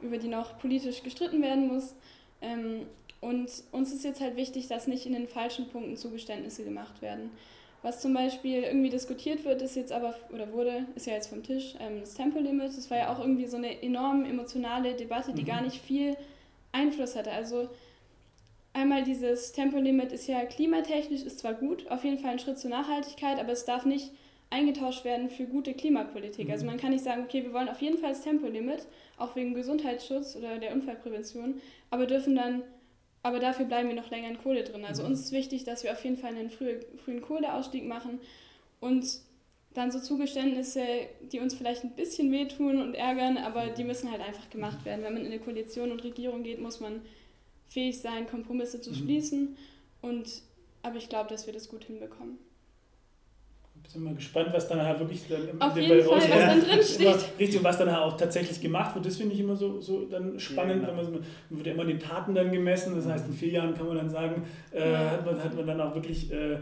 [0.02, 1.96] über die noch politisch gestritten werden muss.
[2.42, 2.86] Ähm,
[3.22, 7.32] und uns ist jetzt halt wichtig, dass nicht in den falschen Punkten Zugeständnisse gemacht werden.
[7.84, 11.42] Was zum Beispiel irgendwie diskutiert wird, ist jetzt aber, oder wurde, ist ja jetzt vom
[11.42, 12.78] Tisch, ähm, das Tempolimit.
[12.78, 15.48] Das war ja auch irgendwie so eine enorm emotionale Debatte, die mhm.
[15.48, 16.16] gar nicht viel
[16.72, 17.32] Einfluss hatte.
[17.32, 17.70] Also
[18.74, 22.70] Einmal dieses Tempolimit ist ja klimatechnisch, ist zwar gut, auf jeden Fall ein Schritt zur
[22.70, 24.12] Nachhaltigkeit, aber es darf nicht
[24.50, 26.50] eingetauscht werden für gute Klimapolitik.
[26.50, 26.72] Also mhm.
[26.72, 28.86] man kann nicht sagen, okay, wir wollen auf jeden Fall das Tempolimit,
[29.18, 32.64] auch wegen Gesundheitsschutz oder der Unfallprävention, aber dürfen dann,
[33.24, 34.86] aber dafür bleiben wir noch länger in Kohle drin.
[34.86, 35.10] Also mhm.
[35.10, 38.20] uns ist wichtig, dass wir auf jeden Fall einen frühen, frühen Kohleausstieg machen
[38.80, 39.06] und
[39.74, 40.84] dann so Zugeständnisse,
[41.32, 45.04] die uns vielleicht ein bisschen wehtun und ärgern, aber die müssen halt einfach gemacht werden.
[45.04, 47.02] Wenn man in eine Koalition und Regierung geht, muss man
[47.72, 48.96] fähig sein, Kompromisse zu mhm.
[48.96, 49.58] schließen.
[50.02, 50.42] Und,
[50.84, 52.38] aber ich glaube, dass wir das gut hinbekommen.
[53.88, 56.84] Ich bin mal gespannt, was dann halt wirklich dann Auf jeden Fall, was dann drin
[56.84, 57.40] steht.
[57.40, 60.40] Richtig, was dann halt auch tatsächlich gemacht wird, das finde ich immer so, so dann
[60.40, 60.84] spannend.
[60.84, 61.04] Ja, genau.
[61.04, 63.88] man, man, wird ja immer den Taten dann gemessen, das heißt, in vier Jahren kann
[63.88, 65.12] man dann sagen, äh, ja.
[65.12, 66.58] hat, man, hat man dann auch wirklich äh,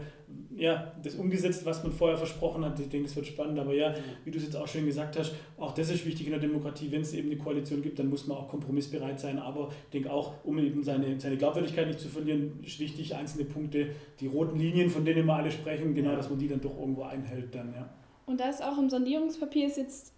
[0.56, 2.78] ja, das umgesetzt, was man vorher versprochen hat.
[2.78, 3.58] Ich denke, das wird spannend.
[3.58, 6.32] Aber ja, wie du es jetzt auch schön gesagt hast, auch das ist wichtig in
[6.32, 6.90] der Demokratie.
[6.90, 9.38] Wenn es eben eine Koalition gibt, dann muss man auch kompromissbereit sein.
[9.38, 13.44] Aber ich denke auch, um eben seine, seine Glaubwürdigkeit nicht zu verlieren, ist wichtig, einzelne
[13.44, 13.90] Punkte,
[14.20, 17.02] die roten Linien, von denen wir alle sprechen, genau, dass man die dann doch irgendwo
[17.04, 17.54] einhält.
[17.54, 17.88] Dann, ja.
[18.26, 20.12] Und da ist auch im Sondierungspapier ist jetzt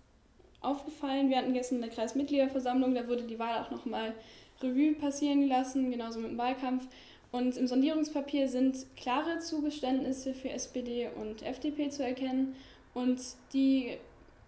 [0.61, 4.14] aufgefallen, wir hatten gestern eine Kreismitgliederversammlung, da wurde die Wahl auch nochmal
[4.62, 6.87] Revue passieren gelassen, genauso mit dem Wahlkampf.
[7.33, 12.55] Und im Sondierungspapier sind klare Zugeständnisse für SPD und FDP zu erkennen.
[12.92, 13.21] Und
[13.55, 13.97] die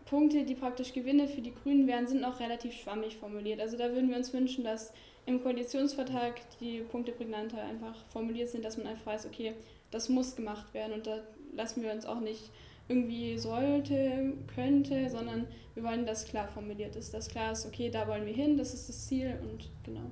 [0.05, 3.61] Punkte, die praktisch Gewinne für die Grünen wären, sind noch relativ schwammig formuliert.
[3.61, 4.93] Also da würden wir uns wünschen, dass
[5.25, 9.55] im Koalitionsvertrag die Punkte prägnanter einfach formuliert sind, dass man einfach weiß, okay,
[9.91, 11.21] das muss gemacht werden und da
[11.55, 12.51] lassen wir uns auch nicht
[12.89, 18.07] irgendwie sollte, könnte, sondern wir wollen, dass klar formuliert ist, dass klar ist, okay, da
[18.07, 20.11] wollen wir hin, das ist das Ziel und genau.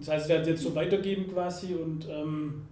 [0.00, 2.08] Das heißt, ihr werdet jetzt so weitergeben quasi und.
[2.08, 2.66] Ähm,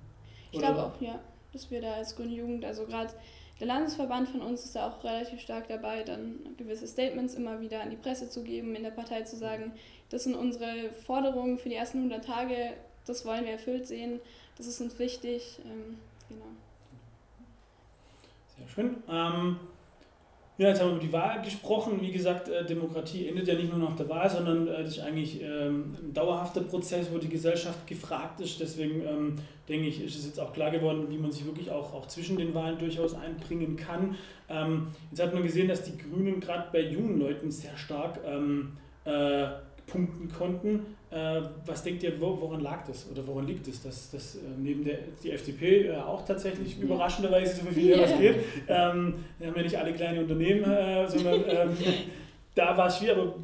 [0.50, 1.20] ich glaube auch, ja,
[1.52, 3.12] dass wir da als Grüne Jugend, also gerade
[3.60, 7.82] der Landesverband von uns ist da auch relativ stark dabei, dann gewisse Statements immer wieder
[7.82, 9.72] an die Presse zu geben, in der Partei zu sagen,
[10.10, 14.20] das sind unsere Forderungen für die ersten 100 Tage, das wollen wir erfüllt sehen,
[14.56, 15.58] das ist uns wichtig.
[15.64, 16.44] Ähm, genau.
[18.56, 19.02] Sehr schön.
[19.08, 19.60] Ähm,
[20.58, 22.00] ja, jetzt haben wir über die Wahl gesprochen.
[22.00, 25.00] Wie gesagt, äh, Demokratie endet ja nicht nur nach der Wahl, sondern äh, das ist
[25.00, 28.58] eigentlich ähm, ein dauerhafter Prozess, wo die Gesellschaft gefragt ist.
[28.58, 29.36] Deswegen ähm,
[29.68, 32.36] denke ich, ist es jetzt auch klar geworden, wie man sich wirklich auch, auch zwischen
[32.36, 34.16] den Wahlen durchaus einbringen kann.
[34.48, 38.18] Ähm, jetzt hat man gesehen, dass die Grünen gerade bei jungen Leuten sehr stark
[39.04, 39.46] äh,
[39.88, 40.86] punkten konnten.
[41.10, 44.84] Äh, was denkt ihr, woran lag das oder woran liegt es, dass, dass äh, neben
[44.84, 46.84] der die FDP äh, auch tatsächlich ja.
[46.84, 48.02] überraschenderweise so viel yeah.
[48.02, 48.36] was geht?
[48.68, 51.76] Ähm, wir haben ja nicht alle kleine Unternehmen, äh, sondern ähm,
[52.54, 53.34] da war es schwierig, aber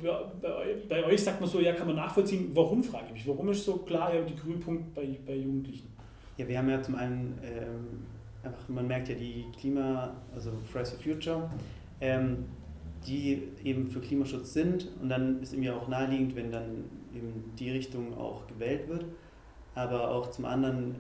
[0.43, 2.51] bei, bei, euch sagt man so, ja, kann man nachvollziehen.
[2.53, 3.29] Warum, frage ich mich.
[3.29, 5.89] Warum ist so klar ja, die Grünpunkt bei, bei Jugendlichen?
[6.37, 8.05] Ja, wir haben ja zum einen ähm,
[8.43, 11.51] einfach, man merkt ja die Klima, also Fridays for Future,
[12.01, 12.45] ähm,
[13.07, 14.89] die eben für Klimaschutz sind.
[15.01, 19.05] Und dann ist mir auch naheliegend, wenn dann eben die Richtung auch gewählt wird.
[19.75, 20.97] Aber auch zum anderen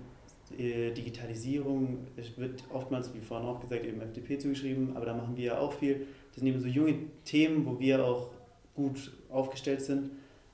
[0.58, 5.36] äh, Digitalisierung, es wird oftmals, wie vorhin auch gesagt, eben FDP zugeschrieben, aber da machen
[5.36, 6.06] wir ja auch viel.
[6.30, 8.30] Das sind eben so junge Themen, wo wir auch
[8.74, 10.10] gut aufgestellt sind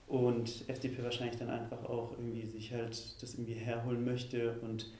[0.06, 4.90] und FDP wahrscheinlich dann einfach auch irgendwie sich halt das irgendwie herholen möchte und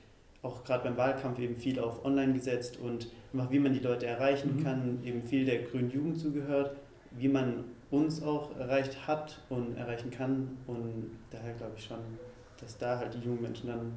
[0.43, 4.07] auch gerade beim Wahlkampf eben viel auf Online gesetzt und einfach wie man die Leute
[4.07, 4.65] erreichen mhm.
[4.65, 6.77] kann, eben viel der grünen Jugend zugehört,
[7.13, 11.99] wie man uns auch erreicht hat und erreichen kann und daher glaube ich schon,
[12.61, 13.93] dass da halt die jungen Menschen dann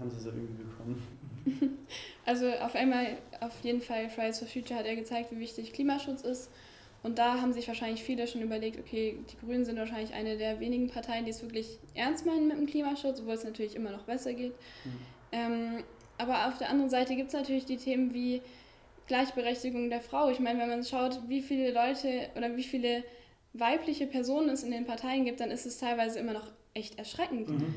[0.00, 1.02] haben sie so irgendwie bekommen.
[2.24, 6.22] Also auf einmal, auf jeden Fall, Fridays for Future hat er gezeigt, wie wichtig Klimaschutz
[6.22, 6.50] ist.
[7.04, 10.58] Und da haben sich wahrscheinlich viele schon überlegt, okay, die Grünen sind wahrscheinlich eine der
[10.58, 14.02] wenigen Parteien, die es wirklich ernst meinen mit dem Klimaschutz, obwohl es natürlich immer noch
[14.02, 14.54] besser geht.
[14.84, 14.98] Mhm.
[15.32, 15.84] Ähm,
[16.18, 18.42] aber auf der anderen Seite gibt es natürlich die Themen wie
[19.06, 20.30] Gleichberechtigung der Frau.
[20.30, 23.04] Ich meine, wenn man schaut, wie viele Leute oder wie viele
[23.52, 27.48] weibliche Personen es in den Parteien gibt, dann ist es teilweise immer noch echt erschreckend.
[27.48, 27.74] Mhm.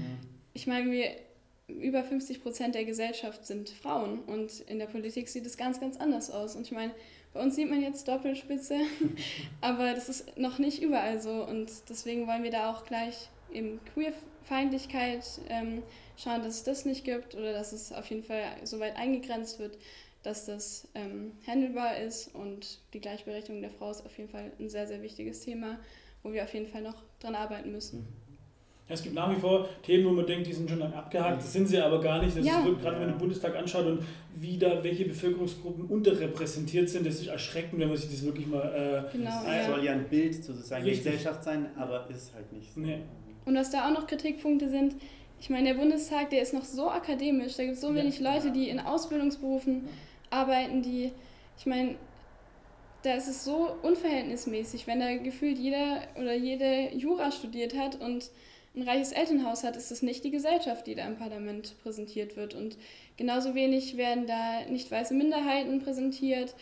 [0.54, 1.12] Ich meine, wir
[1.68, 5.98] über 50 Prozent der Gesellschaft sind Frauen und in der Politik sieht es ganz, ganz
[5.98, 6.56] anders aus.
[6.56, 6.92] Und ich meine,
[7.34, 8.80] bei uns sieht man jetzt Doppelspitze,
[9.62, 13.80] aber das ist noch nicht überall so und deswegen wollen wir da auch gleich eben
[13.94, 15.84] Queerfeindlichkeit ähm,
[16.22, 19.60] schauen, dass es das nicht gibt oder dass es auf jeden Fall so weit eingegrenzt
[19.60, 19.78] wird,
[20.24, 24.70] dass das ähm, handelbar ist und die Gleichberechtigung der Frau ist auf jeden Fall ein
[24.70, 25.80] sehr, sehr wichtiges Thema,
[26.24, 28.00] wo wir auf jeden Fall noch dran arbeiten müssen.
[28.00, 28.30] Mhm.
[28.90, 31.44] Ja, es gibt nach wie vor Themen, wo man denkt, die sind schon lang abgehakt,
[31.44, 32.36] das sind sie aber gar nicht.
[32.36, 32.60] Das ja.
[32.60, 34.04] ist gerade wenn man den Bundestag anschaut und
[34.36, 39.06] wie da welche Bevölkerungsgruppen unterrepräsentiert sind, das ist erschreckend, wenn man sich das wirklich mal.
[39.12, 42.74] Äh, genau, es soll ja ein Bild sozusagen der Gesellschaft sein, aber ist halt nicht
[42.74, 42.80] so.
[42.80, 42.98] Nee.
[43.46, 44.96] Und was da auch noch Kritikpunkte sind,
[45.42, 48.52] ich meine, der Bundestag, der ist noch so akademisch, da gibt es so wenig Leute,
[48.52, 49.88] die in Ausbildungsberufen
[50.30, 51.12] arbeiten, die,
[51.58, 51.96] ich meine,
[53.04, 58.30] da ist es so unverhältnismäßig, wenn da gefühlt jeder oder jede Jura studiert hat und
[58.76, 62.54] ein reiches Elternhaus hat, ist es nicht die Gesellschaft, die da im Parlament präsentiert wird.
[62.54, 62.78] Und
[63.18, 66.54] genauso wenig werden da nicht weiße Minderheiten präsentiert.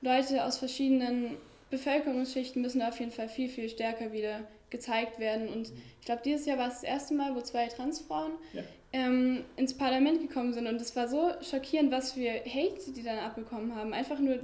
[0.00, 1.36] Leute aus verschiedenen
[1.70, 5.48] Bevölkerungsschichten müssen da auf jeden Fall viel, viel stärker wieder gezeigt werden.
[5.48, 8.62] Und ich glaube, dieses Jahr war es das erste Mal, wo zwei Transfrauen ja.
[8.92, 10.66] ähm, ins Parlament gekommen sind.
[10.66, 13.92] Und es war so schockierend, was für Hate die dann abbekommen haben.
[13.92, 14.40] Einfach nur,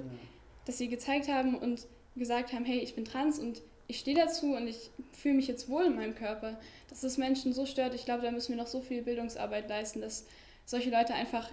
[0.64, 4.54] dass sie gezeigt haben und gesagt haben, hey, ich bin trans und ich stehe dazu
[4.54, 6.58] und ich fühle mich jetzt wohl in meinem Körper.
[6.88, 10.00] Dass das Menschen so stört, ich glaube, da müssen wir noch so viel Bildungsarbeit leisten,
[10.00, 10.26] dass
[10.64, 11.50] solche Leute einfach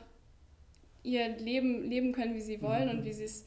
[1.03, 2.99] ihr Leben leben können, wie sie wollen mhm.
[2.99, 3.45] und wie sie es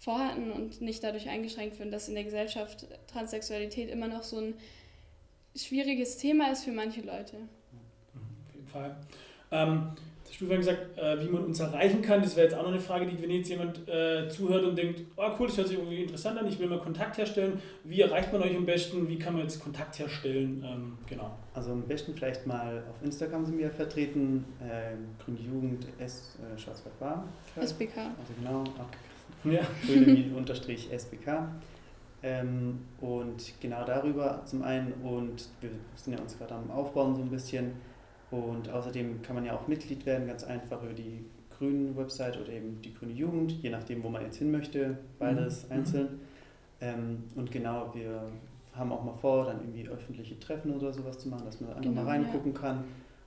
[0.00, 4.54] vorhatten und nicht dadurch eingeschränkt werden, dass in der Gesellschaft Transsexualität immer noch so ein
[5.54, 7.36] schwieriges Thema ist für manche Leute.
[8.16, 8.96] Auf jeden Fall.
[9.52, 9.90] Ähm,
[10.26, 12.22] hast du vorhin gesagt, äh, wie man uns erreichen kann.
[12.22, 15.02] Das wäre jetzt auch noch eine Frage, die, wenn jetzt jemand äh, zuhört und denkt,
[15.16, 17.60] oh cool, das hört sich irgendwie interessant an, ich will mal Kontakt herstellen.
[17.84, 19.06] Wie erreicht man euch am besten?
[19.06, 20.64] Wie kann man jetzt Kontakt herstellen?
[20.66, 21.36] Ähm, genau.
[21.52, 26.58] Also am besten vielleicht mal auf Instagram sind wir vertreten, äh, Grüne Jugend S äh,
[26.58, 27.24] Schwarzwald-Bar.
[27.60, 27.98] SBK.
[27.98, 28.64] Also genau,
[29.44, 29.60] ja.
[29.86, 31.48] Grüne unterstrich SBK.
[32.22, 37.22] Ähm, und genau darüber zum einen und wir sind ja uns gerade am Aufbauen so
[37.22, 37.72] ein bisschen
[38.30, 41.24] und außerdem kann man ja auch Mitglied werden, ganz einfach über die
[41.56, 45.66] Grünen Website oder eben die Grüne Jugend, je nachdem, wo man jetzt hin möchte, beides
[45.66, 45.72] mhm.
[45.72, 46.08] einzeln.
[46.80, 48.22] Ähm, und genau, wir
[48.74, 51.82] haben auch mal vor, dann irgendwie öffentliche Treffen oder sowas zu machen, dass man einfach
[51.82, 52.60] genau, mal reingucken ja.
[52.60, 52.84] kann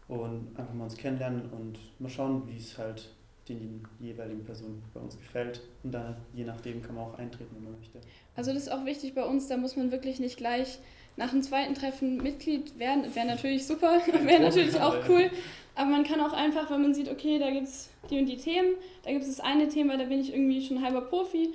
[0.07, 3.09] und einfach mal uns kennenlernen und mal schauen, wie es halt
[3.49, 5.61] den jeweiligen Personen bei uns gefällt.
[5.83, 7.99] Und dann je nachdem kann man auch eintreten, wenn man möchte.
[8.35, 10.79] Also das ist auch wichtig bei uns, da muss man wirklich nicht gleich
[11.15, 15.29] nach dem zweiten Treffen Mitglied werden, wäre natürlich super, wäre natürlich auch cool.
[15.75, 18.37] Aber man kann auch einfach, wenn man sieht, okay, da gibt es die und die
[18.37, 21.53] Themen, da gibt es das eine Thema, da bin ich irgendwie schon halber Profi,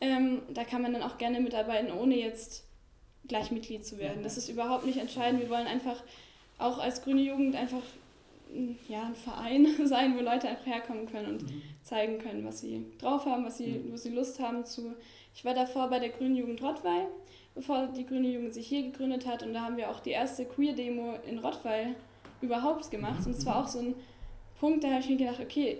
[0.00, 2.64] ähm, da kann man dann auch gerne mitarbeiten, ohne jetzt
[3.26, 4.22] gleich Mitglied zu werden.
[4.22, 5.42] Das ist überhaupt nicht entscheidend.
[5.42, 6.02] Wir wollen einfach
[6.58, 7.82] auch als grüne Jugend einfach
[8.88, 11.62] ja, ein Verein sein, wo Leute einfach herkommen können und mhm.
[11.82, 14.94] zeigen können, was sie drauf haben, was sie, wo sie Lust haben zu.
[15.34, 17.06] Ich war davor bei der Grünen Jugend Rottweil
[17.58, 19.42] bevor die Grüne Jugend sich hier gegründet hat.
[19.42, 21.96] Und da haben wir auch die erste Queer-Demo in Rottweil
[22.40, 23.26] überhaupt gemacht.
[23.26, 23.94] Und es war auch so ein
[24.60, 25.78] Punkt, da habe ich mir gedacht, okay,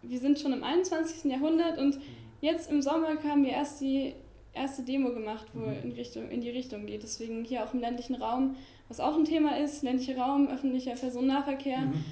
[0.00, 1.30] wir sind schon im 21.
[1.30, 1.98] Jahrhundert und
[2.40, 4.14] jetzt im Sommer haben wir erst die
[4.54, 5.82] erste Demo gemacht, wo mhm.
[5.84, 7.02] in, Richtung, in die Richtung geht.
[7.02, 8.56] Deswegen hier auch im ländlichen Raum,
[8.90, 12.04] was auch ein Thema ist, ländlicher Raum, öffentlicher Personennahverkehr, mhm.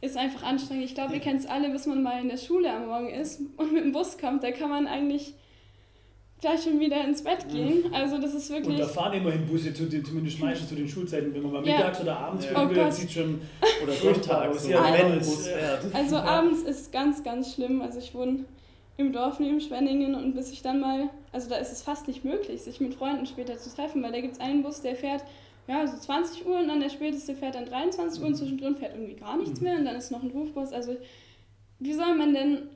[0.00, 0.84] ist einfach anstrengend.
[0.84, 3.40] Ich glaube, ihr kennt es alle, bis man mal in der Schule am Morgen ist
[3.56, 5.34] und mit dem Bus kommt, da kann man eigentlich
[6.40, 7.92] gleich schon wieder ins Bett gehen.
[7.92, 8.76] Also das ist wirklich...
[8.76, 11.66] Und da fahren immerhin Busse, zu den, zumindest meistens zu den Schulzeiten, wenn man mal
[11.66, 11.76] ja.
[11.76, 12.70] mittags oder abends ja.
[12.70, 13.40] will, oh sieht schon...
[13.82, 15.92] Oder sonntags, ja, wenn Bus fährt.
[15.92, 16.24] Also ja.
[16.24, 17.80] abends ist ganz, ganz schlimm.
[17.80, 18.44] Also ich wohne
[18.96, 21.10] im Dorf neben Schwenningen und bis ich dann mal...
[21.32, 24.20] Also da ist es fast nicht möglich, sich mit Freunden später zu treffen, weil da
[24.20, 25.24] gibt es einen Bus, der fährt
[25.72, 28.94] ja, so 20 Uhr und dann der späteste fährt dann 23 Uhr und zwischendrin fährt
[28.94, 29.66] irgendwie gar nichts mhm.
[29.66, 30.70] mehr und dann ist noch ein Rufbus.
[30.72, 30.96] Also
[31.78, 32.68] wie soll man denn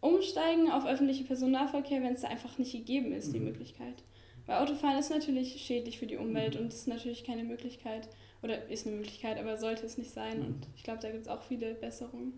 [0.00, 3.46] umsteigen auf öffentliche Personennahverkehr, wenn es da einfach nicht gegeben ist, die mhm.
[3.46, 4.04] Möglichkeit.
[4.46, 6.60] Weil Autofahren ist natürlich schädlich für die Umwelt mhm.
[6.60, 8.08] und ist natürlich keine Möglichkeit,
[8.42, 10.42] oder ist eine Möglichkeit, aber sollte es nicht sein.
[10.42, 12.34] Und ich glaube, da gibt es auch viele Besserungen.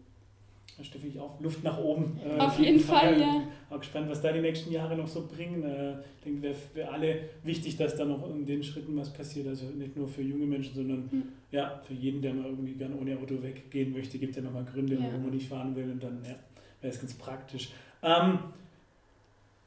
[0.76, 2.18] Da stehe ich auch Luft nach oben.
[2.22, 3.42] Äh, auf jeden Fall, Fall, ja.
[3.70, 5.62] Auch gespannt, was da die nächsten Jahre noch so bringen.
[5.62, 9.48] Äh, ich denke, wäre für alle wichtig, dass da noch in den Schritten was passiert.
[9.48, 11.22] Also nicht nur für junge Menschen, sondern mhm.
[11.50, 14.64] ja, für jeden, der mal irgendwie gerne ohne Auto weggehen möchte, gibt es ja nochmal
[14.64, 15.04] Gründe, ja.
[15.04, 15.90] warum man nicht fahren will.
[15.90, 16.34] Und dann, ja
[16.80, 17.70] wäre es ganz praktisch.
[18.02, 18.38] Ähm,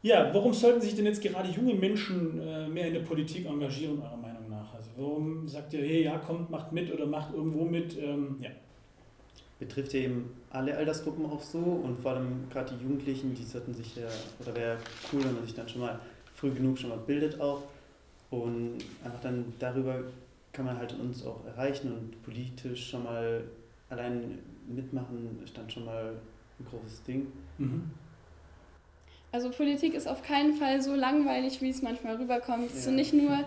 [0.02, 4.02] ja, warum sollten sich denn jetzt gerade junge Menschen äh, mehr in der Politik engagieren,
[4.02, 4.74] eurer Meinung nach?
[4.74, 7.98] Also warum sagt ihr, hey, ja, kommt, macht mit oder macht irgendwo mit?
[7.98, 8.50] Ähm, ja.
[9.60, 13.74] Betrifft ja eben alle Altersgruppen auch so und vor allem gerade die Jugendlichen, die sollten
[13.74, 14.08] sich ja,
[14.40, 14.78] oder wäre
[15.12, 16.00] cool, wenn man sich dann schon mal
[16.34, 17.64] früh genug schon mal bildet auch.
[18.30, 20.04] Und einfach dann darüber
[20.54, 23.44] kann man halt uns auch erreichen und politisch schon mal
[23.90, 26.14] allein mitmachen ist dann schon mal
[26.60, 27.28] ein großes Ding.
[27.58, 27.92] Mhm.
[29.32, 32.72] Also Politik ist auf keinen Fall so langweilig, wie es manchmal rüberkommt.
[32.72, 33.46] Es sind nicht nur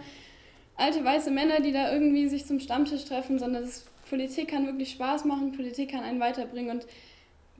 [0.76, 4.90] alte weiße Männer, die da irgendwie sich zum Stammtisch treffen, sondern das, Politik kann wirklich
[4.90, 6.86] Spaß machen, Politik kann einen weiterbringen und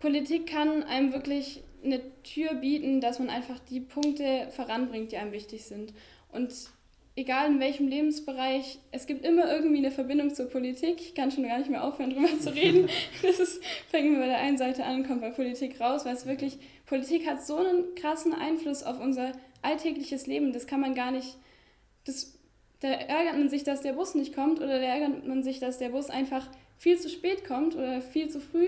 [0.00, 5.32] Politik kann einem wirklich eine Tür bieten, dass man einfach die Punkte voranbringt, die einem
[5.32, 5.94] wichtig sind.
[6.30, 6.52] Und
[7.16, 11.00] egal in welchem Lebensbereich, es gibt immer irgendwie eine Verbindung zur Politik.
[11.00, 12.86] Ich kann schon gar nicht mehr aufhören, drüber zu reden.
[13.22, 16.16] Das ist, fängt wir bei der einen Seite an und kommt bei Politik raus, weil
[16.16, 19.32] es wirklich, Politik hat so einen krassen Einfluss auf unser
[19.62, 20.52] alltägliches Leben.
[20.52, 21.38] Das kann man gar nicht,
[22.04, 22.38] das,
[22.82, 25.78] da ärgert man sich, dass der Bus nicht kommt oder da ärgert man sich, dass
[25.78, 26.46] der Bus einfach
[26.78, 28.66] viel zu spät kommt oder viel zu früh.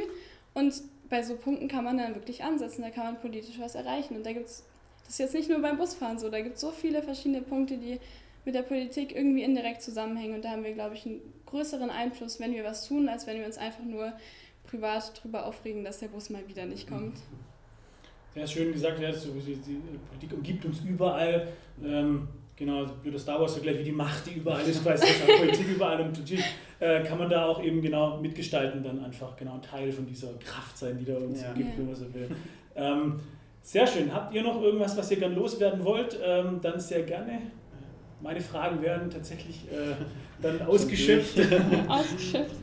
[0.54, 0.72] Und
[1.10, 4.16] bei so Punkten kann man dann wirklich ansetzen, da kann man politisch was erreichen.
[4.16, 4.64] Und da gibt es,
[5.04, 7.76] das ist jetzt nicht nur beim Busfahren so, da gibt es so viele verschiedene Punkte,
[7.76, 7.98] die
[8.44, 10.36] mit der Politik irgendwie indirekt zusammenhängen.
[10.36, 13.38] Und da haben wir, glaube ich, einen größeren Einfluss, wenn wir was tun, als wenn
[13.38, 14.12] wir uns einfach nur
[14.64, 17.18] privat darüber aufregen, dass der Bus mal wieder nicht kommt.
[18.34, 21.48] Sehr schön gesagt, ja, die, Politik umgibt uns überall.
[21.84, 26.00] Ähm, genau, blöder Star Wars-Vergleich, wie die Macht, die überall ist, weiß ich, Politik überall.
[26.00, 26.44] Und natürlich
[26.80, 30.32] äh, kann man da auch eben genau mitgestalten, dann einfach genau ein Teil von dieser
[30.44, 31.52] Kraft sein, die da uns ja.
[31.52, 32.28] gibt, wenn man so will.
[32.76, 33.20] Ähm,
[33.62, 34.12] sehr schön.
[34.12, 36.18] Habt ihr noch irgendwas, was ihr gerne loswerden wollt?
[36.22, 37.40] Ähm, dann sehr gerne
[38.24, 39.94] meine Fragen werden tatsächlich äh,
[40.42, 41.38] dann ausgeschöpft.
[41.88, 42.56] ausgeschöpft.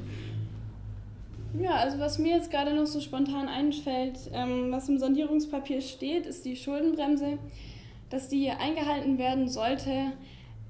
[1.61, 6.25] Ja, also was mir jetzt gerade noch so spontan einfällt, ähm, was im Sondierungspapier steht,
[6.25, 7.37] ist die Schuldenbremse.
[8.11, 10.11] Dass die eingehalten werden sollte,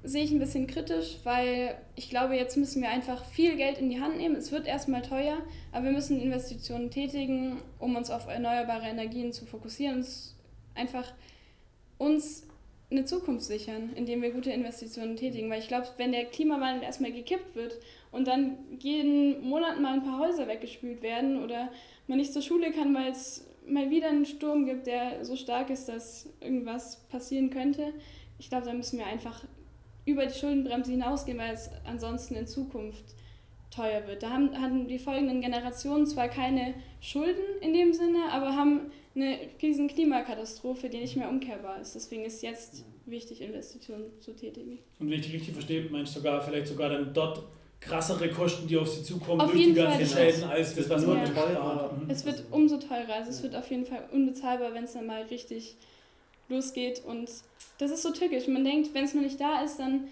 [0.03, 3.89] sehe ich ein bisschen kritisch, weil ich glaube, jetzt müssen wir einfach viel Geld in
[3.89, 4.35] die Hand nehmen.
[4.35, 5.37] Es wird erstmal teuer,
[5.71, 10.07] aber wir müssen Investitionen tätigen, um uns auf erneuerbare Energien zu fokussieren und
[10.75, 11.11] einfach
[11.97, 12.47] uns
[12.91, 15.49] eine Zukunft sichern, indem wir gute Investitionen tätigen.
[15.49, 17.79] Weil ich glaube, wenn der Klimawandel erstmal gekippt wird
[18.11, 21.71] und dann jeden Monat mal ein paar Häuser weggespült werden oder
[22.11, 25.69] man nicht zur Schule kann, weil es mal wieder einen Sturm gibt, der so stark
[25.69, 27.93] ist, dass irgendwas passieren könnte,
[28.37, 29.45] ich glaube, da müssen wir einfach
[30.03, 33.05] über die Schuldenbremse hinausgehen, weil es ansonsten in Zukunft
[33.69, 34.23] teuer wird.
[34.23, 39.37] Da haben, haben die folgenden Generationen zwar keine Schulden in dem Sinne, aber haben eine
[39.61, 41.93] riesen Klimakatastrophe, die nicht mehr umkehrbar ist.
[41.93, 44.79] Deswegen ist jetzt wichtig, Investitionen zu tätigen.
[44.99, 47.43] Und wenn ich dich richtig verstehe, meinst du sogar vielleicht sogar dann dort
[47.81, 51.17] krassere Kosten, die auf sie zukommen auf durch die ganzen Schäden, als das, was man
[51.17, 51.25] ja.
[51.25, 51.91] teurer.
[52.07, 53.15] Es wird umso teurer.
[53.15, 55.75] Also es wird auf jeden Fall unbezahlbar, wenn es dann mal richtig
[56.47, 57.03] losgeht.
[57.05, 57.29] Und
[57.79, 58.47] das ist so tückisch.
[58.47, 60.07] Man denkt, wenn es noch nicht da ist, dann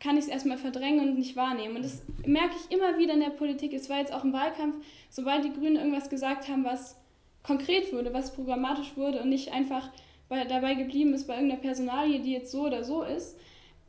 [0.00, 1.76] kann ich es erstmal verdrängen und nicht wahrnehmen.
[1.76, 3.72] Und das merke ich immer wieder in der Politik.
[3.72, 6.96] Es war jetzt auch im Wahlkampf, sobald die Grünen irgendwas gesagt haben, was
[7.44, 9.90] konkret wurde, was programmatisch wurde und nicht einfach
[10.28, 13.36] bei, dabei geblieben ist bei irgendeiner Personalie, die jetzt so oder so ist,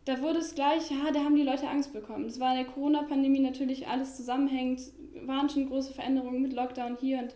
[0.05, 2.25] da wurde es gleich, ja, da haben die Leute Angst bekommen.
[2.25, 4.81] Es war in der Corona-Pandemie natürlich alles zusammenhängend,
[5.25, 7.35] waren schon große Veränderungen mit Lockdown hier und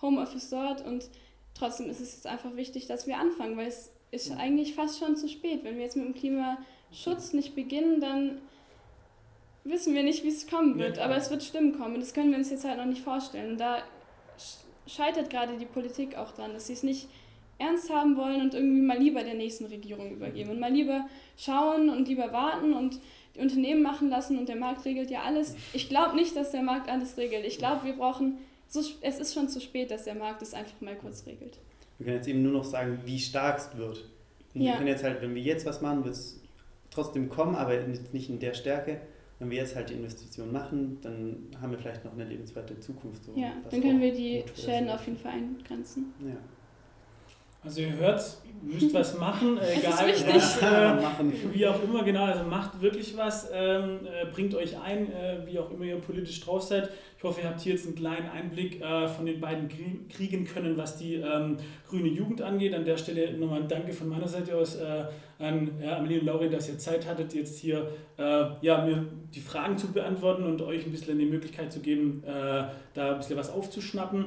[0.00, 1.08] Homeoffice dort und
[1.54, 5.16] trotzdem ist es jetzt einfach wichtig, dass wir anfangen, weil es ist eigentlich fast schon
[5.16, 5.64] zu spät.
[5.64, 8.40] Wenn wir jetzt mit dem Klimaschutz nicht beginnen, dann
[9.64, 12.30] wissen wir nicht, wie es kommen wird, aber es wird Stimmen kommen und das können
[12.30, 13.52] wir uns jetzt halt noch nicht vorstellen.
[13.52, 13.78] Und da
[14.86, 17.08] scheitert gerade die Politik auch dran, dass sie es nicht
[17.58, 21.88] ernst haben wollen und irgendwie mal lieber der nächsten Regierung übergeben und mal lieber schauen
[21.88, 23.00] und lieber warten und
[23.34, 25.56] die Unternehmen machen lassen und der Markt regelt ja alles.
[25.72, 27.44] Ich glaube nicht, dass der Markt alles regelt.
[27.44, 28.38] Ich glaube, wir brauchen,
[28.68, 31.58] so, es ist schon zu spät, dass der Markt es einfach mal kurz regelt.
[31.98, 34.08] Wir können jetzt eben nur noch sagen, wie stark es wird.
[34.54, 34.72] Und ja.
[34.72, 36.40] wir können jetzt halt, wenn wir jetzt was machen, wird es
[36.90, 37.76] trotzdem kommen, aber
[38.12, 39.00] nicht in der Stärke
[39.38, 43.24] wenn wir jetzt halt die Investition machen, dann haben wir vielleicht noch eine lebenswerte Zukunft.
[43.24, 46.14] So, ja, dann können wir die Schäden auf jeden Fall eingrenzen.
[46.20, 46.36] Ja.
[47.64, 48.22] Also ihr hört,
[48.62, 54.00] müsst was machen, egal was, äh, wie auch immer, genau, also macht wirklich was, ähm,
[54.04, 56.90] äh, bringt euch ein, äh, wie auch immer ihr politisch drauf seid.
[57.16, 59.68] Ich hoffe, ihr habt hier jetzt einen kleinen Einblick äh, von den beiden
[60.10, 61.56] kriegen können, was die ähm,
[61.88, 62.74] grüne Jugend angeht.
[62.74, 65.04] An der Stelle nochmal ein Danke von meiner Seite aus äh,
[65.38, 67.88] an ja, Amelie und Laurin, dass ihr Zeit hattet, jetzt hier
[68.18, 72.22] äh, ja, mir die Fragen zu beantworten und euch ein bisschen die Möglichkeit zu geben,
[72.24, 74.26] da ein bisschen was aufzuschnappen.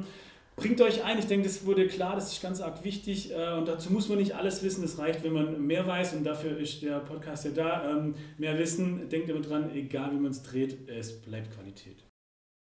[0.57, 3.67] Bringt euch ein, ich denke, das wurde klar, das ist ganz arg wichtig äh, und
[3.67, 6.81] dazu muss man nicht alles wissen, es reicht, wenn man mehr weiß und dafür ist
[6.81, 7.91] der Podcast ja da.
[7.91, 12.06] Ähm, mehr Wissen, denkt immer dran, egal wie man es dreht, es bleibt Qualität.